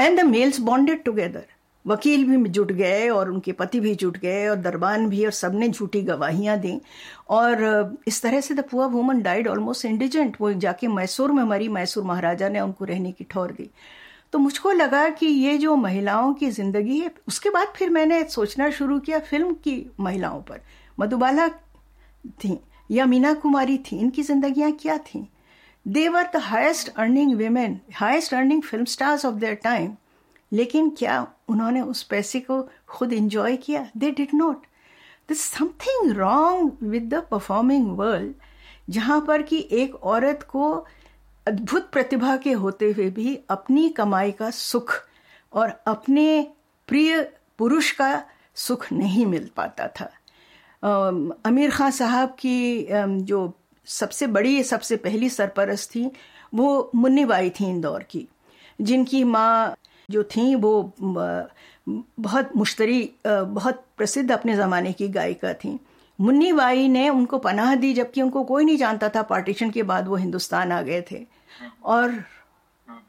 [0.00, 1.44] And the males bonded together
[1.84, 5.68] वकील भी जुट गए और उनके पति भी जुट गए और दरबान भी, और सबने
[5.68, 6.80] झूठी गवाहियाँ दी।
[7.30, 11.68] और इस तरह से the poor woman died almost indigent वो जाके मैसूर में मरी,
[11.68, 13.70] मैसूर महाराजा ने उनको रहने की ठौर दी।
[14.32, 18.70] तो मुझको लगा कि ये जो महिलाओं की ज़िंदगी है, उसके बाद फिर मैंने सोचना
[18.70, 20.60] शुरू किया फ़िल्म की महिलाओं पर।
[20.98, 22.58] मधुबाला थी।
[22.90, 25.28] या मीना कुमारी थी, इनकी जिंदगियाँ क्या थी?
[25.88, 29.96] They were the highest earning women highest earning film stars of their time
[30.52, 33.90] लेकिन क्या उन्होंने उस पैसे को खुद इंजॉय किया?
[33.96, 34.66] They did not
[35.28, 38.34] this something wrong with the performing world
[38.90, 40.86] जहाँ पर कि एक औरत को
[41.48, 44.94] अद्भुत प्रतिभा के होते हुए भी अपनी कमाई का सुख
[45.52, 46.52] और अपने
[46.86, 48.24] प्रिय पुरुष का
[48.54, 50.10] सुख नहीं मिल पाता था।
[50.82, 52.86] अमीर खान साहब की
[53.24, 53.52] जो
[53.86, 56.10] सबसे बड़ी, सबसे पहली सरपरस्त थी,
[56.54, 58.26] वो मुन्नी बाई थी इंदौर की,
[58.78, 59.76] जिनकी माँ
[60.08, 60.92] जो थी, वो
[61.88, 65.78] बहुत मुश्तरी बहुत प्रसिद्ध अपने ज़माने की गायिका थी।
[66.18, 70.08] मुन्नी बाई ने उनको पनाह दी, जबकि उनको कोई नहीं जानता था पार्टीशन के बाद
[70.08, 71.24] वो हिंदुस्तान आ गए थे।
[71.84, 72.14] और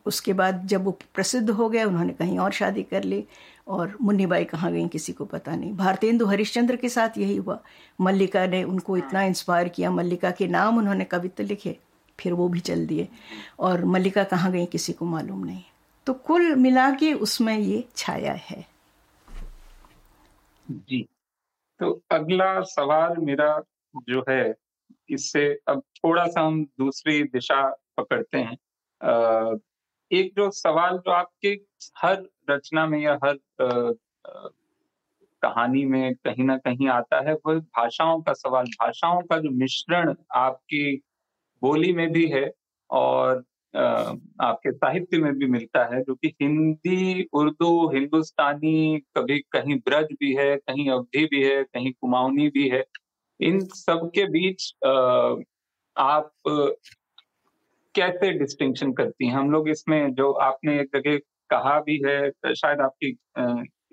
[0.05, 3.23] उसके बाद जब वो प्रसिद्ध हो गए, उन्होंने कहीं और शादी कर ली।
[3.67, 7.59] और मुन्नी बाई कहाँ गई किसी को पता नहीं। भारतेंदु हरिश्चंद्र के साथ यही हुआ।
[8.01, 11.77] मल्लिका ने उनको इतना इंस्पायर किया, मल्लिका के नाम उन्होंने कवित्व लिखे,
[12.19, 13.07] फिर वो भी चल दिए।
[13.59, 15.63] और मल्लिका कहाँ गई किसी को मालूम नहीं।
[16.05, 18.65] तो कुल मिला के उसमें ये छाया है।
[20.69, 21.07] जी।
[21.79, 23.63] तो अगला सवाल मेरा
[24.09, 24.55] जो है,
[25.09, 27.61] इससे अब थोड़ा सा हम दूसरी दिशा
[27.97, 28.57] पकड़ते हैं।
[30.11, 31.49] एक जो सवाल जो आपके
[31.97, 33.37] हर रचना में या हर
[35.41, 40.13] कहानी में कहीं ना कहीं आता है, वो भाषाओं का सवाल, भाषाओं का जो मिश्रण
[40.35, 40.95] आपकी
[41.61, 42.51] बोली में भी है
[42.89, 43.43] और
[43.75, 50.33] आपके साहित्य में भी मिलता है, जो कि हिंदी, उर्दू, हिंदुस्तानी, कभी कहीं ब्रज भी
[50.35, 52.83] है, कहीं अवधि भी है, कहीं कुमाऊनी भी है,
[53.39, 54.73] इन सब के बीच
[55.97, 56.31] आप
[57.97, 59.33] कैसे डिस्टिंक्शन करती हैं?
[59.35, 61.17] हम लोग इसमें जो आपने एक जगह
[61.49, 63.17] कहा भी है शायद आपकी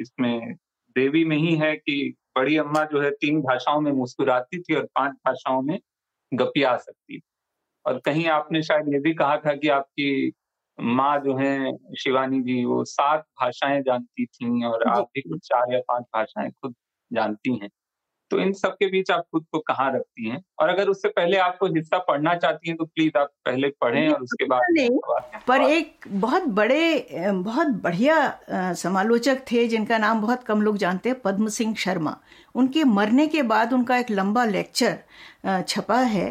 [0.00, 0.54] इसमें
[0.96, 4.84] देवी में ही है कि बड़ी अम्मा जो है तीन भाषाओं में मुस्कुराती थी और
[4.94, 5.78] पाँच भाषाओं में
[6.32, 7.20] गपिया सकती
[7.86, 10.32] और कहीं आपने शायद ये भी कहा था कि आपकी
[10.78, 15.74] माँ जो है शिवानी जी वो सात भाषाएँ जानती थी और आप भी कुछ चार
[15.74, 16.74] या पाँच भाषाएँ खुद
[17.10, 17.70] जानती हैं।
[18.30, 20.42] तो इन सब के बीच आप खुद को कहाँ रखती हैं?
[20.58, 24.08] और अगर उससे पहले आप कोई हिस्सा पढ़ना चाहती हैं तो प्लीज़ आप पहले पढ़ें
[24.08, 30.62] और उसके बाद पर एक बहुत बड़े बहुत बढ़िया समालोचक थे जिनका नाम बहुत कम
[30.62, 32.16] लोग जानते हैं पद्म सिंह शर्मा।
[32.54, 36.26] उनके मरने के बाद उनका एक लंबा लेक्चर छपा है।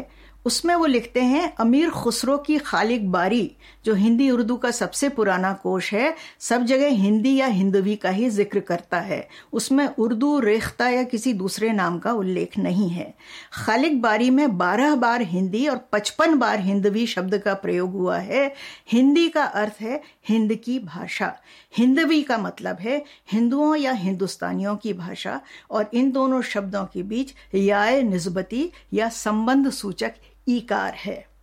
[0.46, 5.52] उसमें वो लिखते हैं अमीर खुसरो की खालिक बारी। जो हिंदी उर्दू का सबसे पुराना
[5.52, 10.88] कोश है, सब जगह हिंदी या हिंदवी का ही ज़िक्र करता है। उसमें उर्दू, रेख्ता
[10.88, 13.14] या किसी दूसरे नाम का उल्लेख नहीं है।
[13.52, 18.52] खालिक बारी में बारह बार हिंदी और पचपन बार हिंदवी शब्द का प्रयोग हुआ है।
[18.92, 21.32] हिंदी का अर्थ है हिंद की भाषा।
[21.76, 27.34] हिंदवी का मतलब है हिंदुओं या हिंदुस्तानियों की भाषा और इन दोनों शब्दों के बीच
[27.54, 30.14] या निस्बती या संबंध सूचक
[30.48, 31.33] ईकार है।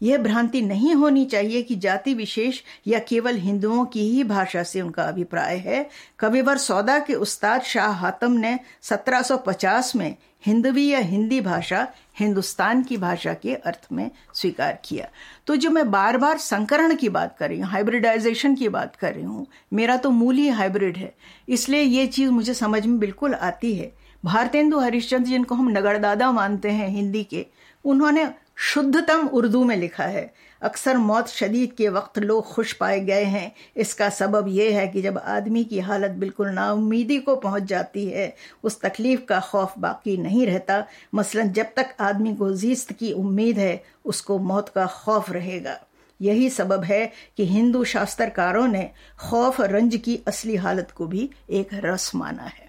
[0.00, 4.80] यह भ्रांति नहीं होनी चाहिए कि जाति विशेष या केवल हिंदुओं की ही भाषा से
[4.80, 5.88] उनका अभिप्राय है।
[6.18, 10.16] कविवर सौदा के उस्ताद शाह हातम ने 1750 में
[10.46, 11.86] हिंदवी या हिंदी भाषा
[12.18, 15.08] हिंदुस्तान की भाषा के अर्थ में स्वीकार किया।
[15.46, 19.14] तो जो मैं बार बार संकरण की बात कर रही हूँ हाइब्रिडाइजेशन की बात कर
[19.14, 21.12] रही हूँ, मेरा तो मूल ही हाइब्रिड है।
[21.48, 23.92] इसलिए ये चीज़ मुझे समझ में बिल्कुल आती है।
[24.24, 27.46] भारतेंदु हरिश्चंद्र जिनको हम नगरदादा मानते हैं हिंदी के,
[27.84, 28.28] उन्होंने
[28.58, 33.52] शुद्धतम उर्दू में लिखा है। अक्सर मौत शदीद के वक्त लोग खुश पाए गए हैं।
[33.76, 38.36] इसका सबब यह है कि जब आदमी की हालत बिल्कुल नाउमीदी को पहुँच जाती है,
[38.64, 43.58] उस तकलीफ़ का खौफ बाकी नहीं रहता। मसलन, जब तक आदमी को जीस्त की उम्मीद
[43.58, 45.80] है, उसको मौत का खौफ रहेगा।
[46.20, 51.68] यही सबब है कि हिंदू शास्त्रकारों ने खौफ रंज की असली हालत को भी एक
[51.74, 52.65] रस माना है।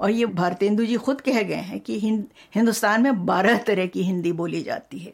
[0.00, 4.02] और ये भारतेंदु जी खुद कह गए हैं कि हिंद हिंदुस्तान में बारह तरह की
[4.02, 5.12] हिंदी बोली जाती है।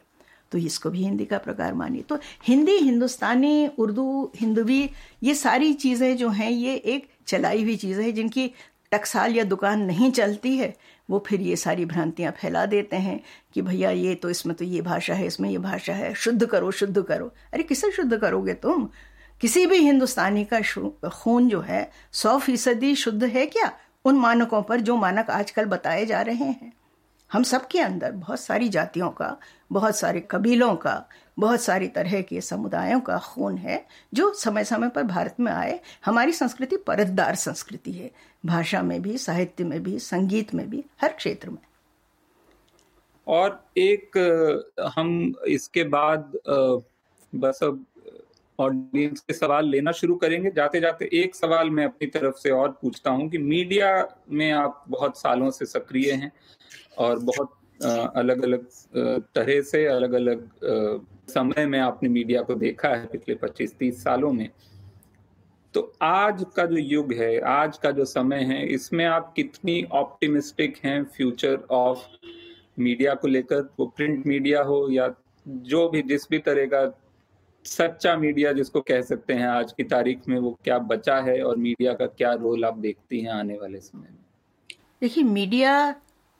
[0.51, 4.89] तो इसको भी हिंदी का प्रकार मानिए। तो हिंदी, हिंदुस्तानी, उर्दू, हिंदवी,
[5.23, 8.51] ये सारी चीज़ें जो हैं, ये एक चलाई हुई चीज़ है, जिनकी
[8.91, 10.75] टकसाल या दुकान नहीं चलती है।
[11.09, 13.23] वो फिर ये सारी भ्रांतियाँ फैला देते हैं
[13.53, 16.71] कि भैया, ये तो इसमें तो ये भाषा है, इसमें ये भाषा है। शुद्ध करो
[16.71, 18.89] शुद्ध करो। अरे, किसे शुद्ध करोगे तुम?
[19.41, 20.61] किसी भी हिंदुस्तानी का
[21.09, 23.73] खून जो है, सौ फ़ीसदी शुद्ध है क्या?
[24.05, 26.73] उन मानकों पर जो मानक आजकल बताए जा रहे हैं।
[27.31, 29.37] हम सबके अंदर बहुत सारी जातियों का,
[29.71, 31.07] बहुत सारे कबीलों का,
[31.39, 35.79] बहुत सारी तरह के समुदायों का खून है, जो समय समय पर भारत में आए।
[36.05, 38.11] हमारी संस्कृति परतदार संस्कृति है।
[38.45, 41.57] भाषा में भी, साहित्य में भी, संगीत में भी, हर क्षेत्र में।
[43.27, 44.17] और एक,
[44.95, 46.37] हम इसके बाद
[47.33, 47.85] बस अब
[48.59, 52.69] ऑडियंस के सवाल लेना शुरू करेंगे। जाते जाते एक सवाल मैं अपनी तरफ़ से और
[52.81, 56.31] पूछता हूँ कि मीडिया में आप बहुत सालों से सक्रिय हैं
[56.97, 57.53] और बहुत
[58.15, 58.65] अलग अलग
[59.35, 60.49] तरह से अलग अलग
[61.29, 64.49] समय में आपने मीडिया को देखा है पिछले 25-30 सालों में।
[65.73, 70.77] तो आज का जो युग है, आज का जो समय है, इसमें आप कितनी ऑप्टिमिस्टिक
[70.83, 72.05] हैं फ्यूचर ऑफ़
[72.79, 73.61] मीडिया को लेकर?
[73.79, 75.13] वो प्रिंट मीडिया हो या
[75.45, 76.85] जो भी, जिस भी तरह का
[77.65, 81.57] सच्चा मीडिया जिसको कह सकते हैं आज की तारीख में वो क्या बचा है और
[81.57, 84.77] मीडिया का क्या रोल आप देखती हैं आने वाले समय में?
[85.01, 85.95] देखिए मीडिया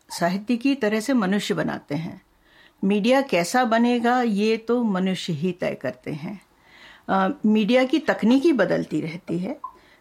[0.10, 2.22] साहित्य की तरह से मनुष्य बनाते हैं।
[2.84, 6.42] मीडिया कैसा बनेगा ये तो मनुष्य ही तय करते हैं।
[7.10, 9.60] आ, मीडिया की तकनीकी बदलती रहती है।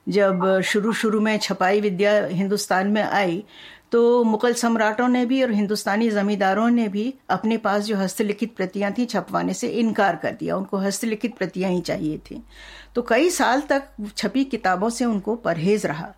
[0.08, 3.44] जब शुरू शुरू में छपाई विद्या हिंदुस्तान में आई
[3.94, 8.92] तो मुगल सम्राटों ने भी और हिंदुस्तानी जमींदारों ने भी अपने पास जो हस्तलिखित प्रतियाँ
[8.92, 12.42] थी छपवाने से इनकार कर दिया। उनको हस्तलिखित प्रतियाँ ही चाहिए थी।
[12.94, 13.86] तो कई साल तक
[14.16, 16.12] छपी किताबों से उनको परहेज रहा।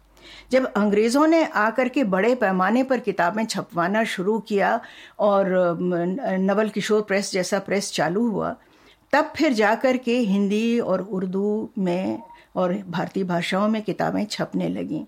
[0.51, 4.81] जब अंग्रेज़ों ने आकर के बड़े पैमाने पर किताबें छपवाना शुरू किया
[5.19, 5.79] और
[6.41, 8.57] नवल किशोर प्रेस जैसा प्रेस चालू हुआ,
[9.13, 12.23] तब फिर जाकर के हिंदी और उर्दू में
[12.57, 15.05] और भारतीय भाषाओं में किताबें छपने लगीं।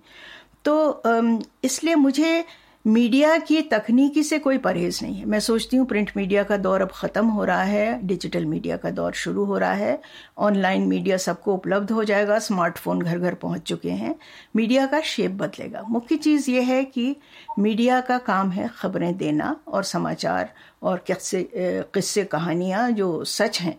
[0.68, 2.44] तो इसलिए मुझे
[2.84, 6.82] मीडिया की तकनीकी से कोई परहेज नहीं है। मैं सोचती हूँ प्रिंट मीडिया का दौर
[6.82, 10.00] अब ख़त्म हो रहा है, डिजिटल मीडिया का दौर शुरू हो रहा है,
[10.38, 14.14] ऑनलाइन मीडिया सबको उपलब्ध हो जाएगा, स्मार्टफ़ोन घर घर पहुँच चुके हैं,
[14.56, 17.14] मीडिया का शेप बदलेगा। मुख्य चीज़ ये है कि
[17.58, 20.52] मीडिया का काम है खबरें देना और समाचार
[20.82, 23.78] और किस्से किस्से कहानियाँ जो सच हैं,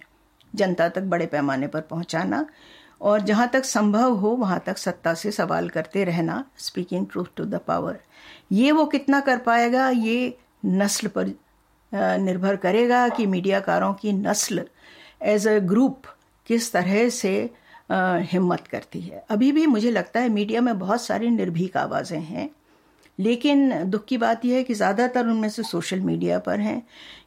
[0.53, 2.45] जनता तक बड़े पैमाने पर पहुँचाना।
[3.01, 7.45] और जहाँ तक संभव हो, वहाँ तक सत्ता से सवाल करते रहना speaking truth to
[7.45, 7.99] the power
[8.51, 9.89] ये वो कितना कर पाएगा?
[9.89, 11.33] ये नस्ल पर
[11.91, 14.65] निर्भर करेगा कि मीडियाकारों की नस्ल
[15.23, 16.05] एज अ ग्रुप
[16.47, 17.33] किस तरह से
[18.31, 22.49] हिम्मत करती है। अभी भी मुझे लगता है मीडिया में बहुत सारी निर्भीक आवाज़ें हैं।
[23.20, 26.82] लेकिन दुख की बात यह है कि ज़्यादातर उनमें से सोशल मीडिया पर हैं,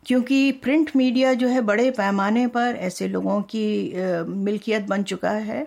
[0.06, 3.92] क्योंकि प्रिंट मीडिया जो है बड़े पैमाने पर ऐसे लोगों की
[4.28, 5.66] मिल्कियत बन चुका है,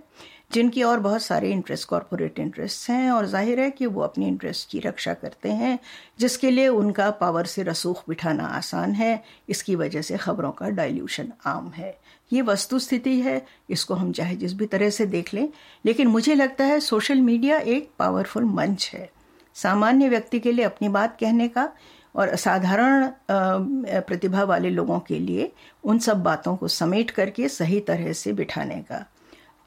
[0.53, 4.69] जिनकी और बहुत सारे इंटरेस्ट कॉरपोरेट इंटरेस्ट हैं और ज़ाहिर है कि वो अपनी इंटरेस्ट
[4.69, 5.77] की रक्षा करते हैं,
[6.19, 11.31] जिसके लिए उनका पावर से रसूख बिठाना आसान है। इसकी वजह से खबरों का डाइल्यूशन
[11.45, 11.97] आम है।
[12.31, 15.47] ये वस्तु स्थिति है, इसको हम चाहे जिस भी तरह से देख लें,
[15.85, 19.09] लेकिन मुझे लगता है सोशल मीडिया एक पावरफुल मंच है।
[19.55, 21.69] सामान्य व्यक्ति के लिए अपनी बात कहने का
[22.15, 25.51] और असाधारण प्रतिभा वाले लोगों के लिए
[25.83, 29.05] उन सब बातों को समेट करके सही तरह से बिठाने का।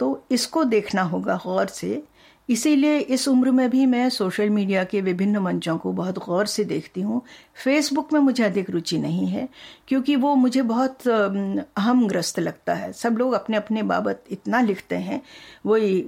[0.00, 2.02] तो इसको देखना होगा गौर से।
[2.48, 6.64] इसीलिए इस उम्र में भी मैं सोशल मीडिया के विभिन्न मंचों को बहुत गौर से
[6.64, 7.20] देखती हूँ।
[7.64, 9.48] फेसबुक में मुझे अधिक रुचि नहीं है,
[9.88, 14.96] क्योंकि वो मुझे बहुत अहम ग्रस्त लगता है। सब लोग अपने अपने बाबत इतना लिखते
[14.96, 15.20] हैं।
[15.66, 16.00] वही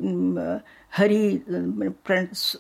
[0.97, 1.41] हरी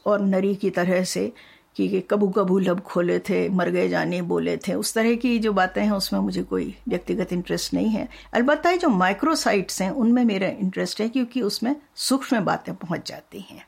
[0.06, 1.32] और नरी की तरह से
[1.76, 5.52] कि कबू कबू लब खोले थे, मर गए जाने बोले थे। उस तरह की जो
[5.52, 10.48] बातें हैं, उसमें मुझे कोई व्यक्तिगत इंटरेस्ट नहीं है। अलबत्त जो माइक्रोसाइट्स हैं, उनमें मेरा
[10.48, 13.64] इंटरेस्ट है क्योंकि उसमें सूक्ष्म बातें पहुँच जाती हैं।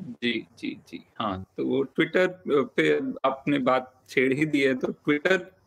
[0.00, 4.92] जी जी जी। हाँ तो वो ट्विटर पे आपने बात छेड़ ही दी है तो
[4.92, 5.59] ट्विटर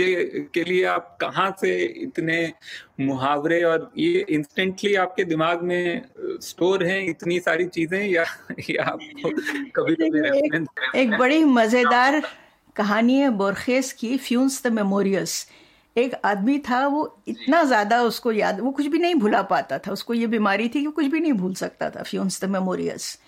[0.00, 2.52] के के लिए आप कहाँ से इतने
[3.00, 6.02] मुहावरे और ये इंस्टेंटली आपके दिमाग में
[6.42, 8.24] स्टोर हैं इतनी सारी चीज़ें या
[8.70, 9.30] या आपको
[9.76, 10.66] कभी कभी एक,
[10.96, 12.22] एक बड़ी मज़ेदार
[12.76, 15.46] कहानी है बोरखेस की फ्यूंस द मेमोरियस
[15.96, 19.92] एक आदमी था वो इतना ज़्यादा उसको याद वो कुछ भी नहीं भुला पाता था।
[19.92, 23.18] उसको ये बीमारी थी कि कुछ भी नहीं भूल सकता था फ्यूंस द मेमोरियस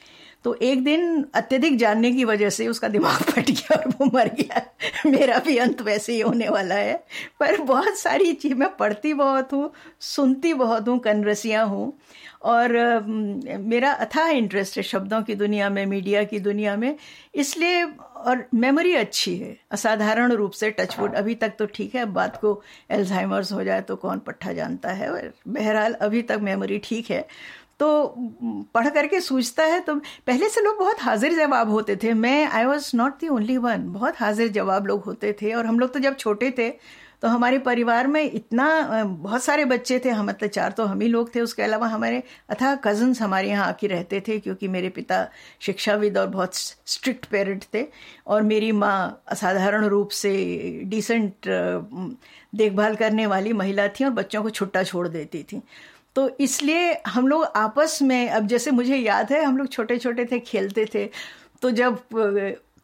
[0.44, 4.28] तो एक दिन अत्यधिक जानने की वजह से उसका दिमाग फट गया और वो मर
[4.34, 4.62] गया।
[5.06, 6.94] मेरा भी अंत वैसे ही होने वाला है।
[7.40, 9.70] पर बहुत सारी चीज़ मैं पढ़ती बहुत हूँ
[10.00, 11.92] सुनती बहुत हूँ कन्वर्सियाँ हूँ
[12.44, 12.72] और
[13.58, 16.94] मेरा अथाह इंटरेस्ट है शब्दों की दुनिया में मीडिया की दुनिया में।
[17.34, 17.84] इसलिए
[18.16, 22.62] और मेमोरी अच्छी है। असाधारण रूप से टचवुड अभी तक तो ठीक है। बात को
[22.90, 25.10] एल्जाइमर्स हो जाए तो कौन पट्टा जानता है?
[25.48, 27.26] बहरहाल अभी तक मेमोरी ठीक है।
[27.80, 28.14] तो
[28.74, 29.94] पढ़ करके सूझता है तो
[30.26, 33.92] पहले से लोग बहुत हाजिर जवाब होते थे। मैं I was not the only one
[33.92, 36.70] बहुत हाजिर जवाब लोग होते थे। और हम लोग तो जब छोटे थे
[37.22, 38.66] तो हमारे परिवार में इतना
[39.04, 42.22] बहुत सारे बच्चे थे। हम मतलब चार तो हम ही लोग थे। उसके अलावा हमारे
[42.50, 45.26] अथा कजन्स हमारे यहाँ आके रहते थे, क्योंकि मेरे पिता
[45.60, 47.84] शिक्षाविद और बहुत स्ट्रिक्ट पेरेंट थे।
[48.26, 50.30] और मेरी माँ असाधारण रूप से
[50.84, 51.48] डिसेंट
[52.52, 55.62] देखभाल करने वाली महिला थी और बच्चों को छुट्टा छोड़ देती थी।
[56.18, 60.24] तो इसलिए हम लोग आपस में, अब जैसे मुझे याद है, हम लोग छोटे छोटे
[60.24, 61.04] थे, खेलते थे
[61.62, 61.98] तो जब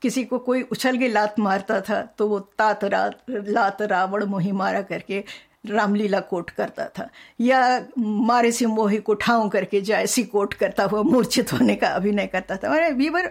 [0.03, 4.82] किसी को कोई उछल के लात मारता था तो वो तात लात रावण मोही मारा
[4.82, 5.22] करके
[5.66, 7.09] रामलीला कोट करता था,
[7.41, 12.26] या मारे से मोही को ठाऊ करके जैसी कोट करता हुआ मूर्छित होने का अभिनय
[12.26, 13.26] करता था। We were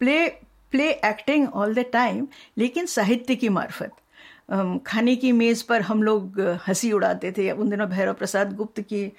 [0.00, 0.28] play
[0.72, 2.26] play acting all the time
[2.58, 3.90] लेकिन साहित्य की मार्फत।
[4.48, 9.10] खाने की मेज़ पर हम लोग हँसी उड़ाते थे। उन दिनों भैरव प्रसाद गुप्त की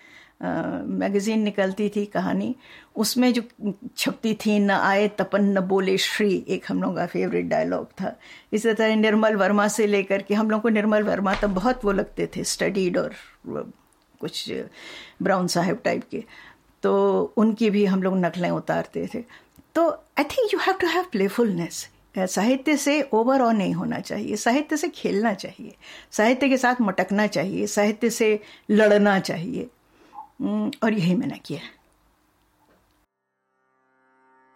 [0.41, 2.55] मैगज़ीन निकलती थी कहानी।
[2.95, 3.41] उसमें जो
[3.97, 8.15] छपती थी, न आए तपन, न बोले श्री एक हम लोगों का फेवरेट डायलॉग था।
[8.53, 11.91] इसी तरह निर्मल वर्मा से लेकर के हम लोग को निर्मल वर्मा तब बहुत वो
[11.91, 13.13] लगते थे स्टडीड और
[14.21, 14.51] कुछ
[15.21, 16.23] ब्राउन साहेब टाइप के।
[16.83, 19.23] तो उनकी भी हम लोग नकलें उतारते थे।
[19.75, 21.87] तो I think you have to have playfulness
[22.25, 25.75] साहित्य से ओवर ऑन नहीं होना चाहिए। साहित्य से खेलना चाहिए।
[26.11, 28.39] साहित्य के साथ मटकना चाहिए। साहित्य से
[28.71, 29.69] लड़ना चाहिए।
[30.83, 31.61] और यही मैंने किया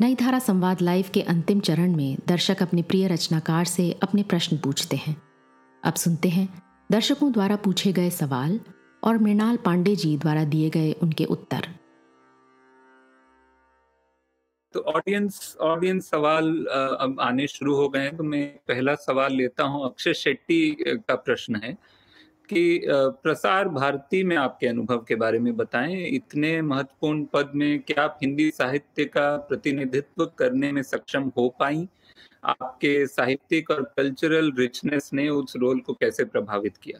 [0.02, 4.58] नई धारा संवाद लाइव के अंतिम चरण में दर्शक अपने प्रिय रचनाकार से अपने प्रश्न
[4.58, 5.22] पूछते हैं।
[5.84, 8.60] अब सुनते हैं दर्शकों द्वारा पूछे गए सवाल
[9.04, 11.68] और मृणाल पांडे जी द्वारा दिए गए उनके उत्तर।
[14.74, 16.48] तो ऑडियंस ऑडियंस सवाल
[17.00, 21.16] अब आने शुरू हो गए हैं तो मैं पहला सवाल लेता हूँ अक्षय शेट्टी का
[21.16, 21.74] प्रश्न है
[22.50, 28.04] कि प्रसार भारती में आपके अनुभव के बारे में बताएँ। इतने महत्वपूर्ण पद में क्या
[28.04, 31.88] आप हिंदी साहित्य का प्रतिनिधित्व करने में सक्षम हो पाई?
[32.44, 37.00] आपके साहित्यिक और कल्चरल रिचनेस ने उस रोल को कैसे प्रभावित किया?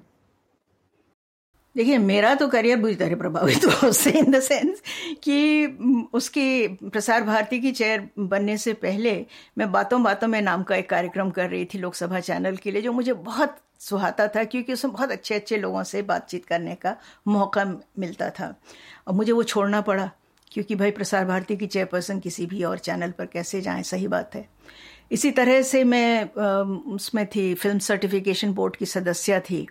[1.76, 4.82] देखिए, मेरा तो करियर बुरी तरह प्रभावित हुआ उससे इन द सेंस
[5.24, 5.66] कि
[6.14, 9.26] उसकी प्रसार भारती की चेयर बनने से पहले
[9.58, 12.82] मैं बातों बातों में नाम का एक कार्यक्रम कर रही थी लोकसभा चैनल के लिए,
[12.82, 16.96] जो मुझे बहुत सुहाता था क्योंकि उसमें बहुत अच्छे अच्छे लोगों से बातचीत करने का
[17.28, 17.66] मौका
[18.00, 18.56] मिलता था।
[19.08, 20.12] और मुझे वो छोड़ना पड़ा,
[20.52, 24.36] क्योंकि भाई, प्रसार भारती की चेयरपर्सन किसी भी और चैनल पर कैसे जाएँ, सही बात
[24.36, 24.53] है।
[25.14, 26.30] इसी तरह से मैं
[26.94, 29.68] उसमें थी फ़िल्म सर्टिफिकेशन बोर्ड की सदस्य थी।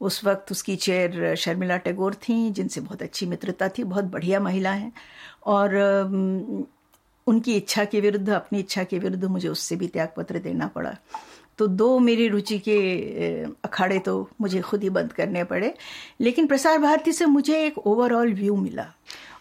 [0.00, 4.70] उस वक्त उसकी चेयर शर्मिला टैगोर थी, जिनसे बहुत अच्छी मित्रता थी, बहुत बढ़िया महिला
[4.70, 4.92] हैं।
[5.46, 5.76] और
[7.26, 10.96] उनकी इच्छा के विरुद्ध, अपनी इच्छा के विरुद्ध मुझे उससे भी त्यागपत्र देना पड़ा।
[11.58, 12.78] तो दो मेरी रुचि के
[13.64, 15.74] अखाड़े तो मुझे खुद ही बंद करने पड़े।
[16.20, 18.86] लेकिन प्रसार भारती से मुझे एक ओवरऑल व्यू मिला।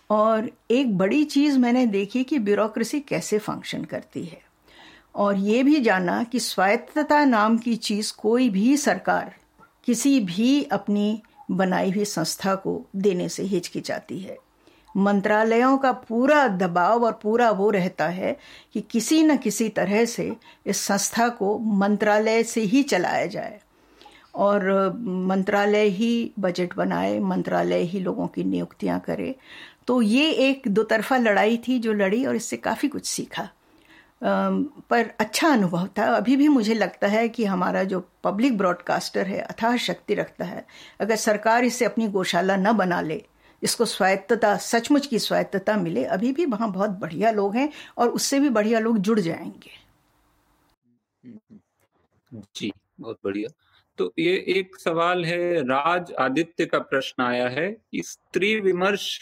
[0.09, 4.44] और एक बड़ी चीज़ मैंने देखी कि ब्यूरोक्रेसी कैसे फ़ंक्शन करती है।
[5.15, 9.33] और ये भी जाना कि स्वायत्तता नाम की चीज़ कोई भी सरकार
[9.85, 14.37] किसी भी अपनी बनाई हुई संस्था को देने से हिचकिचाती है।
[14.95, 18.35] मंत्रालयों का पूरा दबाव और पूरा वो रहता है
[18.73, 20.31] कि किसी न किसी तरह से
[20.65, 23.59] इस संस्था को मंत्रालय से ही चलाया जाए
[24.35, 24.63] और
[25.27, 29.35] मंत्रालय ही बजट बनाए, मंत्रालय ही लोगों की नियुक्तियाँ करे।
[29.87, 33.49] तो ये एक दो तरफा लड़ाई थी जो लड़ी और इससे काफ़ी कुछ सीखा।
[34.23, 39.39] पर अच्छा अनुभव था। अभी भी मुझे लगता है कि हमारा जो पब्लिक ब्रॉडकास्टर है,
[39.39, 40.65] अथाह शक्ति रखता है।
[40.99, 43.25] अगर सरकार इसे अपनी गौशाला न बना ले,
[43.63, 48.39] इसको स्वायत्तता, सचमुच की स्वायत्तता मिले, अभी भी वहाँ बहुत बढ़िया लोग हैं और उससे
[48.39, 49.71] भी बढ़िया लोग जुड़ जाएँगे।
[52.55, 53.49] जी, बहुत बढ़िया।
[53.97, 59.19] तो ये एक सवाल है, राज आदित्य का प्रश्न आया है कि स्त्री विमर्श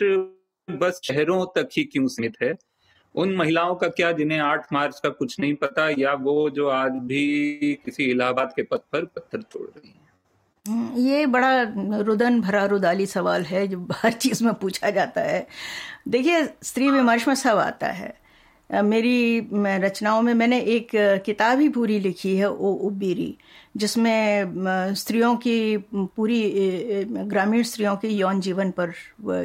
[0.72, 2.54] बस शहरों तक ही क्यों सीमित है?
[3.16, 6.92] उन महिलाओं का क्या जिन्हें 8 मार्च का कुछ नहीं पता या वो जो आज
[6.92, 7.24] भी
[7.86, 10.02] किसी इलाहाबाद के पथ पर पत्थर छोड़ रही हैं?
[10.68, 11.62] हम्म, ये बड़ा
[12.02, 15.48] रुदन भरा रुदाली सवाल है जो हर चीज़ में पूछा जाता है।
[16.08, 18.24] देखिए स्त्री विमर्श में सब आता है।
[18.84, 20.90] मेरी रचनाओं में मैंने एक
[21.26, 23.38] किताब ही पूरी लिखी है ओ उबीरी
[23.76, 26.42] जिसमें स्त्रियों की पूरी
[27.06, 28.94] ग्रामीण स्त्रियों के यौन जीवन पर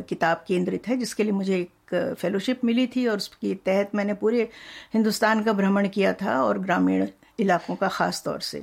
[0.09, 4.49] किताब केंद्रित है, जिसके लिए मुझे एक फेलोशिप मिली थी और उसके तहत मैंने पूरे
[4.95, 7.07] हिंदुस्तान का भ्रमण किया था और ग्रामीण
[7.41, 8.63] इलाकों का ख़ास तौर से।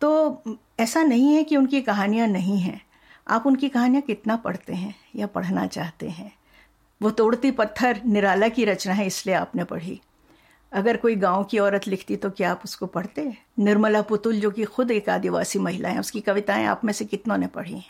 [0.00, 0.42] तो
[0.80, 2.80] ऐसा नहीं है कि उनकी कहानियाँ नहीं हैं।
[3.28, 6.32] आप उनकी कहानियाँ कितना पढ़ते हैं या पढ़ना चाहते हैं?
[7.00, 10.00] वो तोड़ती पत्थर, निराला की रचना है, इसलिए आपने पढ़ी।
[10.72, 13.32] अगर कोई गाँव की औरत लिखती तो क्या आप उसको पढ़ते?
[13.58, 17.36] निर्मला पुतुल, जो कि खुद एक आदिवासी महिला है, उसकी कविताएँ आप में से कितनों
[17.38, 17.84] ने पढ़ी हैं?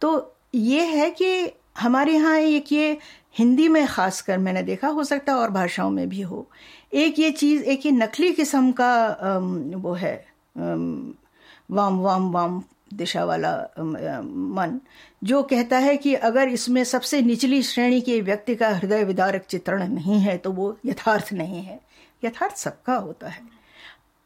[0.00, 2.96] तो ये है कि हमारे यहाँ एक ये
[3.38, 6.46] हिंदी में खासकर मैंने देखा, हो सकता है और भाषाओं में भी हो।
[6.92, 9.38] एक ये चीज़, एक ये नकली किस्म का
[9.76, 10.14] वो है
[10.56, 14.80] वाम वाम वाम दिशा वाला मन,
[15.24, 19.88] जो कहता है कि अगर इसमें सबसे निचली श्रेणी के व्यक्ति का हृदय विदारक चित्रण
[19.88, 21.80] नहीं है तो वो यथार्थ नहीं है।
[22.24, 23.42] यथार्थ सबका होता है।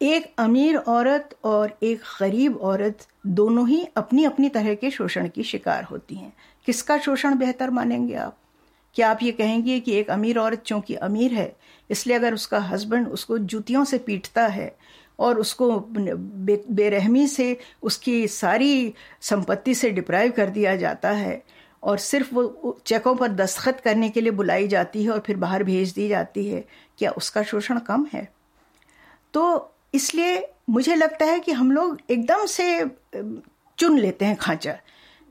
[0.01, 5.43] एक अमीर औरत और एक गरीब औरत दोनों ही अपनी अपनी तरह के शोषण की
[5.43, 6.33] शिकार होती हैं।
[6.67, 8.37] किसका शोषण बेहतर मानेंगे आप?
[8.97, 11.55] क्या आप ये कहेंगे कि एक अमीर औरत चूँकि अमीर है,
[11.91, 14.75] इसलिए अगर उसका हस्बैंड उसको जूतियों से पीटता है
[15.19, 15.81] और उसको
[16.71, 21.43] बेरहमी से, उसकी सारी संपत्ति से डिप्राइव कर दिया जाता है।
[21.83, 25.65] और सिर्फ़ वो चेकों पर दस्तखत करने के लिए बुलाई जाती है और फिर बाहर
[25.65, 26.65] भेज दी जाती है।
[26.99, 28.29] क्या उसका शोषण कम है?
[29.35, 32.87] तो इसलिए मुझे लगता है कि हम लोग एकदम से
[33.79, 34.79] चुन लेते हैं खांचा।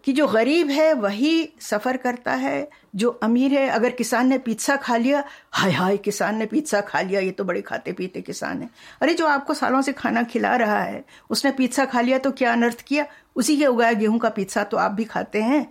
[0.04, 4.76] कि जो गरीब है, वही सफ़र करता है। जो अमीर है, अगर किसान ने पिज़्ज़ा
[4.76, 8.62] खा लिया, हाय हाय, किसान ने पिज़्ज़ा खा लिया, ये तो बड़े खाते पीते किसान
[8.62, 8.70] है।
[9.01, 12.51] अरे, जो आपको सालों से खाना खिला रहा है, उसने पिज़्ज़ा खा लिया तो क्या
[12.51, 13.06] अनर्थ किया?
[13.36, 15.68] उसी के उगाया गेहूँ का पिज़्ज़ा तो आप भी खाते हैं।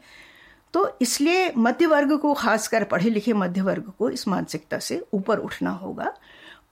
[0.74, 5.39] तो इसलिए मध्य वर्ग को, खासकर पढ़े लिखे मध्य वर्ग को इस मानसिकता से ऊपर
[5.39, 6.12] उठना होगा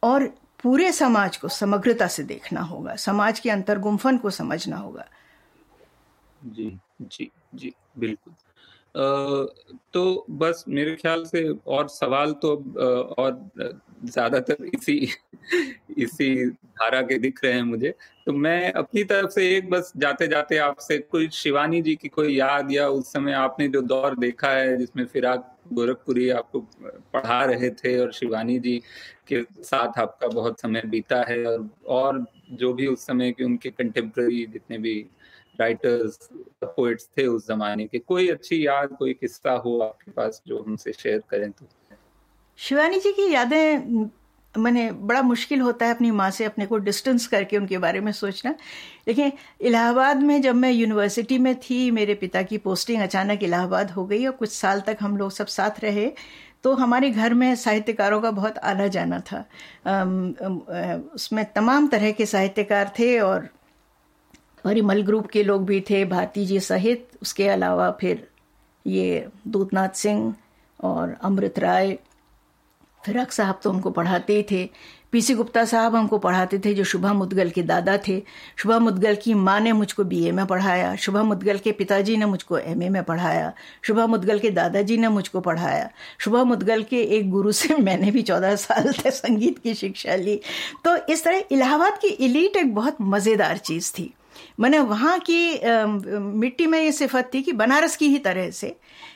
[0.03, 0.27] और
[0.63, 5.05] पूरे समाज को समग्रता से देखना होगा। समाज के अंतर्गुम्फन को समझना होगा।
[6.45, 8.35] जी जी। जी, बिल्कुल।
[9.95, 12.55] तो बस मेरे ख्याल से और सवाल तो
[13.19, 13.51] और
[14.05, 14.97] ज़्यादातर इसी
[15.99, 17.95] इसी धारा के दिख रहे हैं मुझे।
[18.27, 22.35] तो मैं अपनी तरफ़ से एक बस जाते जाते आपसे कोई शिवानी जी की कोई
[22.37, 26.61] याद या उस समय आपने जो दौर देखा है जिसमें फिराक गोरखपुरी आपको
[27.15, 28.79] पढ़ा रहे थे और शिवानी जी
[29.29, 33.71] के साथ आपका बहुत समय बीता है और और जो भी उस समय के उनके
[33.71, 34.95] कंटेम्प्रेरी जितने भी
[35.61, 36.29] राइटर्स
[36.65, 40.93] पोइट्स थे उस जमाने के। कोई अच्छी याद, कोई किस्सा हो आपके पास जो हमसे
[40.93, 41.67] शेयर करें तो?
[42.59, 44.09] शिवानी जी की यादें
[44.55, 48.11] मैंने बड़ा मुश्किल होता है अपनी माँ से अपने को डिस्टेंस करके उनके बारे में
[48.13, 48.55] सोचना।
[49.09, 54.05] लेकिन इलाहाबाद में जब मैं यूनिवर्सिटी में थी, मेरे पिता की पोस्टिंग अचानक इलाहाबाद हो
[54.07, 56.11] गई और कुछ साल तक हम लोग सब साथ रहे
[56.65, 59.39] तो हमारे घर में साहित्यकारों का बहुत आना जाना था
[61.15, 63.49] उसमें तमाम तरह के साहित्यकार थे और
[64.65, 68.29] परिमल ग्रुप के लोग भी थे, भारती जी सहित। उसके अलावा फिर
[68.87, 70.35] ये दूतनाथ सिंह
[70.81, 71.99] और अमृत राय
[73.05, 74.71] फिरक साहब तो हमको पढ़ाते ही थे।
[75.13, 78.23] पीसी गुप्ता साहब हमको पढ़ाते थे, जो शुभा मुदगल के दादा थे।
[78.57, 82.59] शुभा मुदगल की माँ ने मुझको बीए में पढ़ाया। शुभा मुदगल के पिताजी ने मुझको
[82.59, 83.53] एमए में पढ़ाया।
[83.83, 88.23] शुभा मुदगल के दादाजी ने मुझको पढ़ाया। शुभा मुदगल के एक गुरु से मैंने भी
[88.23, 90.41] चौदह साल तक संगीत की शिक्षा ली।
[90.85, 94.15] तो इस तरह इलाहाबाद की इलीट एक बहुत मज़ेदार चीज़ थी।
[94.61, 95.61] मैंने वहाँ की
[96.19, 98.75] मिट्टी में ये सिफत थी कि बनारस की ही तरह से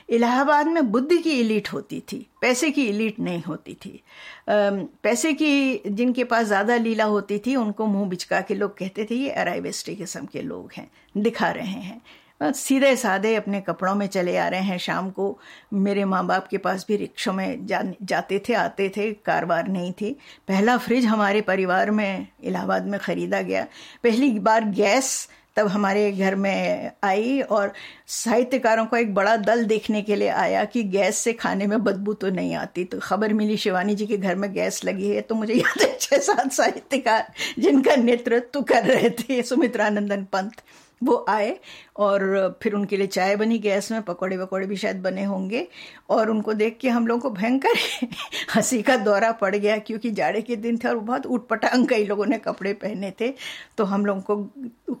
[0.09, 4.01] इलाहाबाद में बुद्धि की इलीट होती थी, पैसे की इलीट नहीं होती थी।
[4.49, 9.15] पैसे की जिनके पास ज़्यादा लीला होती थी, उनको मुँह बिचका के लोग कहते थे,
[9.15, 12.01] ये अराइवेस्टी किस्म के लोग हैं, दिखा रहे हैं।
[12.41, 15.37] सीधे साधे अपने कपड़ों में चले आ रहे हैं। शाम को
[15.73, 19.91] मेरे माँ बाप के पास भी रिक्शों में जा, जाते थे आते थे कारबार नहीं
[19.93, 20.11] थी।
[20.47, 23.65] पहला फ्रिज हमारे परिवार में इलाहाबाद में ख़रीदा गया।
[24.03, 25.27] पहली बार गैस
[25.57, 27.71] तब हमारे घर में आई और
[28.07, 32.13] साहित्यकारों का एक बड़ा दल देखने के लिए आया कि गैस से खाने में बदबू
[32.13, 35.35] तो नहीं आती। तो खबर मिली शिवानी जी के घर में गैस लगी है तो
[35.35, 40.61] मुझे याद है छह सात साहित्यकार जिनका नेतृत्व कर रहे थे सुमित्रानंदन पंत।
[41.03, 41.57] वो आए
[41.97, 45.67] और फिर उनके लिए चाय बनी गैस में, पकौड़े वकौड़े भी शायद बने होंगे।
[46.09, 47.75] और उनको देख के हम लोगों को भयंकर
[48.55, 52.25] हँसी का दौरा पड़ गया क्योंकि जाड़े के दिन थे और बहुत उठपटांग कई लोगों
[52.25, 53.33] ने कपड़े पहने थे।
[53.77, 54.35] तो हम लोगों को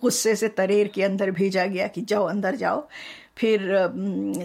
[0.01, 2.87] गुस्से से तरेर के अंदर भेजा गया कि जाओ, अंदर जाओ।
[3.37, 3.59] फिर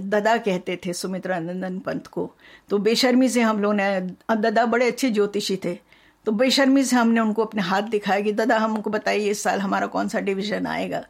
[0.03, 2.31] ददा कहते थे, सुमित्रा नंदन पंत को
[2.71, 4.01] तो बेशर्मी से हम लोग ने,
[4.37, 5.79] ददा बड़े अच्छे ज्योतिषी थे।
[6.27, 9.87] तो बेशर्मी से हमने उनको अपने हाथ दिखाया कि, दादा हमको बताइए, इस साल हमारा
[9.87, 11.05] कौन सा डिवीज़न आएगा?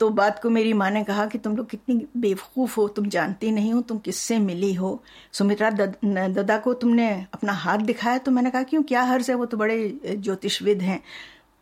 [0.00, 3.50] तो बात को मेरी माँ ने कहा कि तुम लोग कितनी बेवकूफ़ हो, तुम जानती
[3.50, 5.02] नहीं हो, तुम किससे मिली हो?
[5.32, 8.18] सुमित्रा दादा को तुमने अपना हाथ दिखाया?
[8.18, 8.82] तो मैंने कहा, क्यों?
[8.82, 9.36] क्या हर्ज है?
[9.36, 11.00] वो तो बड़े ज्योतिषविद हैं।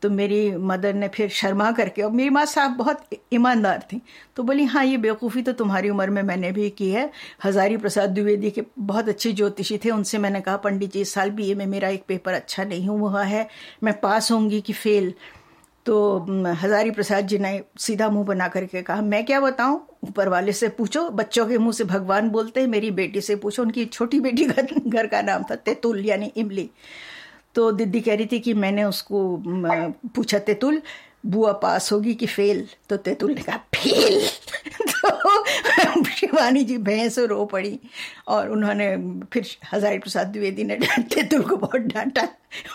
[0.03, 4.01] तो मेरी मदर ने फिर शर्मा करके, और मेरी माँ साहब बहुत ईमानदार थी।
[4.37, 7.11] तो बोली हाँ ये बेवकूफ़ी तो तुम्हारी उम्र में मैंने भी की है।
[7.45, 11.31] हजारी प्रसाद द्विवेदी के बहुत अच्छे ज्योतिषी थे, उनसे मैंने कहा, पंडित जी, इस साल
[11.31, 13.49] बी में मेरा एक पेपर अच्छा नहीं हुआ है।
[13.83, 15.13] मैं पास होंगी कि फेल।
[15.87, 16.19] तो
[16.61, 19.87] हजारी प्रसाद जी ने सीधा मुँह बना करके कहा, मैं क्या बताऊँ?
[20.05, 23.63] ऊपर वाले से पूछो, बच्चों के मुँह से भगवान बोलते हैं, मेरी बेटी से पूछो,
[23.63, 26.71] उनकी छोटी बेटी का घर का नाम था तेतुल, यानी इमली।
[27.55, 30.83] तो दीदी कह रही थी कि मैंने उसको पूछा, तेतुल
[31.27, 32.69] बुआ पास होगी कि फेल?
[32.89, 34.29] तो तेतुल ने कहा, फेल?
[34.95, 37.81] तो शिवानी जी भैंस रो पड़ी
[38.29, 38.97] और उन्होंने
[39.33, 42.29] फिर हजारी प्रसाद द्विवेदी ने तेतुल को बहुत डांटा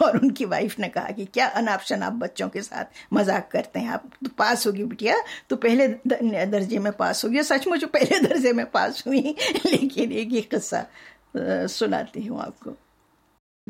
[0.03, 3.89] और उनकी वाइफ ने कहा कि, क्या अनाप्शन आप बच्चों के साथ मज़ाक करते हैं?
[3.89, 5.15] आप तो पास होगी बिटिया
[5.49, 5.87] तो पहले
[6.45, 9.35] दर्जे में पास होगी सचमुच पहले दर्जे में पास हुई
[9.65, 10.85] लेकिन एक ही किस्सा
[11.67, 12.71] सुनाती हूँ आपको।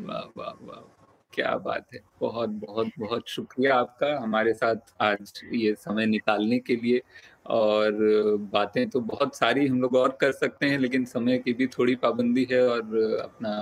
[0.00, 0.99] वाह वाह वाह।
[1.32, 6.76] क्या बात है। बहुत बहुत बहुत शुक्रिया आपका हमारे साथ आज ये समय निकालने के
[6.76, 7.00] लिए।
[7.48, 7.92] और
[8.52, 11.94] बातें तो बहुत सारी हम लोग और कर सकते हैं लेकिन समय की भी थोड़ी
[11.96, 13.54] पाबंदी है और अपना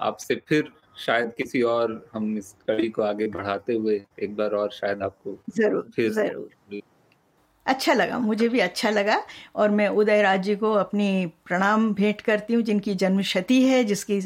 [0.00, 4.70] आपसे फिर शायद किसी और हम इस कड़ी को आगे बढ़ाते हुए एक बार और
[4.72, 6.80] शायद आपको ज़रूर फिर ज़रूर।
[7.66, 9.22] अच्छा लगा, मुझे भी अच्छा लगा
[9.56, 13.82] और मैं उदय राज जी को अपनी प्रणाम भेंट करती हूँ, जिनकी जन्म शती है,
[13.84, 14.20] जिसकी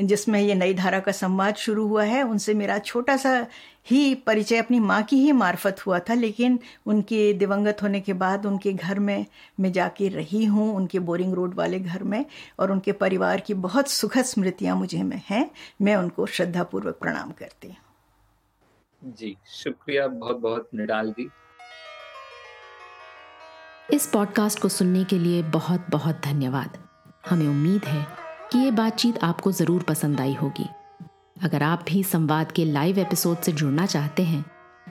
[0.00, 3.46] जिसमें ये नई धारा का संवाद शुरू हुआ है। उनसे मेरा छोटा सा
[3.90, 8.46] ही परिचय, अपनी माँ की ही मार्फत हुआ था, लेकिन उनके दिवंगत होने के बाद
[8.46, 9.26] उनके घर में
[9.60, 12.24] मैं जाके रही हूँ, उनके बोरिंग रोड वाले घर में,
[12.58, 15.50] और उनके परिवार की बहुत सुखद स्मृतियाँ मुझे में हैं,
[15.82, 21.30] मैं उनको श्रद्धापूर्वक प्रणाम करती हूँ। जी, शुक्रिया बहुत बहुत निडाल जी।
[23.92, 26.78] इस पॉडकास्ट को सुनने के लिए बहुत बहुत धन्यवाद।
[27.24, 28.06] हमें उम्मीद है
[28.52, 30.66] कि ये बातचीत आपको ज़रूर पसंद आई होगी।
[31.36, 34.44] अगर आप भी संवाद के लाइव एपिसोड से जुड़ना चाहते हैं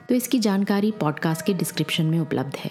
[0.08, 2.70] तो इसकी जानकारी पॉडकास्ट के डिस्क्रिप्शन में उपलब्ध है।